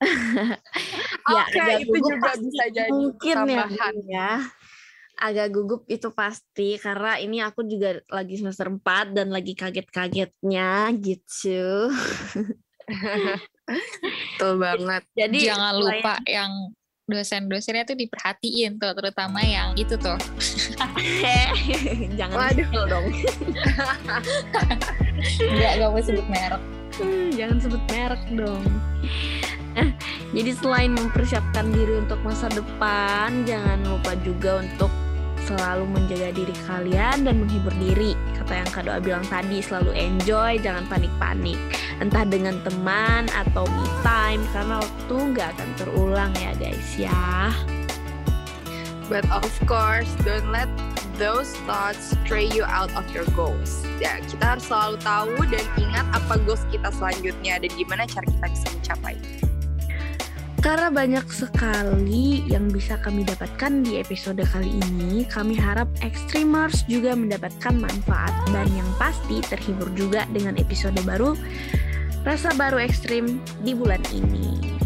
ya, 1.34 1.42
Oke, 1.44 1.58
okay, 1.58 1.82
itu 1.82 1.98
juga 1.98 2.30
bisa 2.38 2.64
jadi 2.70 2.90
mungkin 2.94 3.34
ya, 3.34 3.66
tambahan 3.66 3.96
ya. 4.06 4.30
Agak 5.20 5.52
gugup 5.52 5.82
itu 5.90 6.08
pasti 6.14 6.78
karena 6.78 7.18
ini 7.18 7.42
aku 7.42 7.66
juga 7.66 8.00
lagi 8.08 8.38
semester 8.38 8.70
4 8.70 9.18
dan 9.18 9.28
lagi 9.34 9.52
kaget-kagetnya 9.58 10.94
gitu. 11.02 11.90
Betul 14.38 14.52
banget. 14.62 15.02
Jadi 15.18 15.38
jangan 15.42 15.74
lupa 15.74 16.14
yang 16.24 16.70
dosen-dosennya 17.10 17.82
tuh 17.82 17.98
diperhatiin 17.98 18.78
tuh 18.78 18.94
terutama 18.94 19.42
yang 19.42 19.74
itu 19.74 19.98
tuh. 19.98 20.16
Jangan 22.18 22.36
waduh. 22.38 22.86
dong. 22.86 23.06
Nggak 25.42 25.72
nggak 25.76 25.90
mau 25.90 26.00
sebut 26.00 26.26
merek. 26.30 26.62
Hmm, 27.00 27.32
jangan 27.32 27.58
sebut 27.62 27.82
merek 27.88 28.22
dong. 28.34 28.62
Nah, 29.70 29.90
jadi 30.34 30.50
selain 30.58 30.92
mempersiapkan 30.92 31.70
diri 31.70 32.02
untuk 32.02 32.18
masa 32.26 32.50
depan 32.50 33.46
jangan 33.46 33.80
lupa 33.86 34.12
juga 34.20 34.60
untuk 34.60 34.90
selalu 35.50 35.84
menjaga 35.90 36.30
diri 36.30 36.54
kalian 36.70 37.26
dan 37.26 37.34
menghibur 37.42 37.74
diri. 37.82 38.14
Kata 38.38 38.62
yang 38.62 38.70
Kak 38.70 38.86
Doa 38.86 39.02
bilang 39.02 39.26
tadi, 39.26 39.58
selalu 39.58 39.90
enjoy, 39.98 40.62
jangan 40.62 40.86
panik-panik. 40.86 41.58
Entah 41.98 42.22
dengan 42.22 42.62
teman 42.62 43.26
atau 43.34 43.66
me 43.66 43.86
time, 44.06 44.42
karena 44.54 44.78
waktu 44.78 45.16
nggak 45.34 45.48
akan 45.58 45.70
terulang 45.74 46.32
ya 46.38 46.54
guys 46.54 46.90
ya. 46.94 47.50
But 49.10 49.26
of 49.34 49.50
course, 49.66 50.06
don't 50.22 50.54
let 50.54 50.70
those 51.18 51.50
thoughts 51.66 52.14
stray 52.14 52.46
you 52.46 52.62
out 52.62 52.94
of 52.94 53.02
your 53.10 53.26
goals. 53.34 53.82
Ya, 53.98 54.22
kita 54.22 54.56
harus 54.56 54.70
selalu 54.70 54.96
tahu 55.02 55.34
dan 55.50 55.66
ingat 55.74 56.06
apa 56.14 56.38
goals 56.46 56.62
kita 56.70 56.94
selanjutnya 56.94 57.58
dan 57.58 57.70
gimana 57.74 58.06
cara 58.06 58.24
kita 58.24 58.46
bisa 58.54 58.66
mencapai. 58.70 59.49
Karena 60.60 60.92
banyak 60.92 61.24
sekali 61.32 62.44
yang 62.44 62.68
bisa 62.68 63.00
kami 63.00 63.24
dapatkan 63.24 63.80
di 63.80 63.96
episode 63.96 64.44
kali 64.44 64.76
ini, 64.92 65.24
kami 65.24 65.56
harap 65.56 65.88
Extremers 66.04 66.84
juga 66.84 67.16
mendapatkan 67.16 67.80
manfaat 67.80 68.28
dan 68.52 68.68
yang 68.76 68.84
pasti 69.00 69.40
terhibur 69.40 69.88
juga 69.96 70.28
dengan 70.28 70.60
episode 70.60 71.00
baru 71.08 71.32
Rasa 72.28 72.52
Baru 72.60 72.76
Ekstrim 72.76 73.40
di 73.64 73.72
bulan 73.72 74.04
ini. 74.12 74.76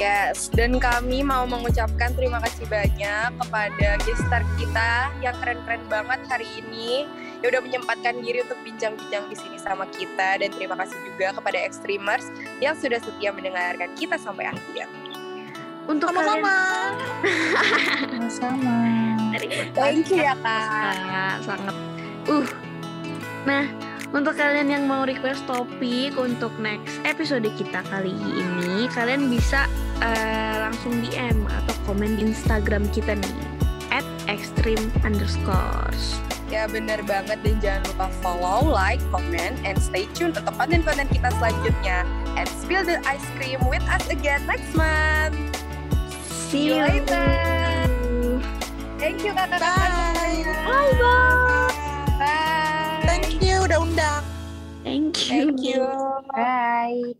Yes, 0.00 0.48
dan 0.48 0.80
kami 0.80 1.20
mau 1.20 1.44
mengucapkan 1.44 2.16
terima 2.16 2.40
kasih 2.40 2.64
banyak 2.72 3.36
kepada 3.36 3.88
gestar 4.08 4.40
kita 4.56 5.12
yang 5.20 5.36
keren-keren 5.44 5.84
banget 5.92 6.20
hari 6.32 6.48
ini 6.64 7.04
yang 7.40 7.48
udah 7.56 7.62
menyempatkan 7.64 8.14
diri 8.20 8.44
untuk 8.44 8.60
bincang-bincang 8.60 9.24
di 9.32 9.36
sini 9.36 9.56
sama 9.56 9.88
kita 9.96 10.40
dan 10.40 10.48
terima 10.52 10.76
kasih 10.76 10.96
juga 11.08 11.32
kepada 11.40 11.58
Extremers 11.60 12.28
yang 12.60 12.76
sudah 12.76 13.00
setia 13.00 13.32
mendengarkan 13.32 13.88
kita 13.96 14.20
sampai 14.20 14.52
akhir. 14.52 14.86
Untuk 15.88 16.12
sama-sama. 16.12 16.56
Sama-sama. 18.12 18.76
Thank 19.72 20.12
you 20.12 20.22
ya 20.22 20.36
kak. 20.38 21.42
Sangat. 21.42 21.76
Uh. 22.28 22.46
Nah, 23.48 23.64
untuk 24.12 24.36
kalian 24.36 24.68
yang 24.68 24.84
mau 24.84 25.08
request 25.08 25.46
topik 25.48 26.14
untuk 26.20 26.52
next 26.60 27.00
episode 27.08 27.48
kita 27.56 27.80
kali 27.88 28.12
ini, 28.12 28.86
kalian 28.92 29.32
bisa 29.32 29.64
uh, 30.04 30.68
langsung 30.68 30.98
DM 31.00 31.48
atau 31.48 31.74
komen 31.88 32.20
di 32.20 32.28
Instagram 32.28 32.84
kita 32.92 33.16
nih 33.16 33.36
at 33.90 34.06
extreme 34.28 34.92
underscores. 35.02 36.20
Ya 36.50 36.66
bener 36.66 36.98
banget 37.06 37.38
dan 37.46 37.56
jangan 37.62 37.82
lupa 37.94 38.06
follow, 38.18 38.66
like, 38.66 38.98
comment, 39.14 39.54
and 39.62 39.78
stay 39.78 40.10
tuned 40.18 40.34
untuk 40.34 40.50
konten-konten 40.58 41.06
kita 41.14 41.30
selanjutnya. 41.38 42.02
And 42.34 42.50
spill 42.58 42.82
the 42.82 42.98
ice 43.06 43.22
cream 43.38 43.62
with 43.70 43.86
us 43.86 44.02
again 44.10 44.42
next 44.50 44.74
month. 44.74 45.38
See 46.50 46.74
you 46.74 46.82
later. 46.82 47.30
Thank 48.98 49.22
you 49.22 49.30
kakak. 49.30 49.62
Bye. 49.62 50.42
Bye 50.66 50.92
bye. 50.98 51.70
Bye. 52.18 52.98
Thank 53.06 53.38
you 53.38 53.62
udah 53.70 53.78
undang. 53.86 54.22
Thank 54.82 55.30
you. 55.30 55.54
Thank 55.54 55.62
you. 55.62 55.86
Bye. 56.34 56.98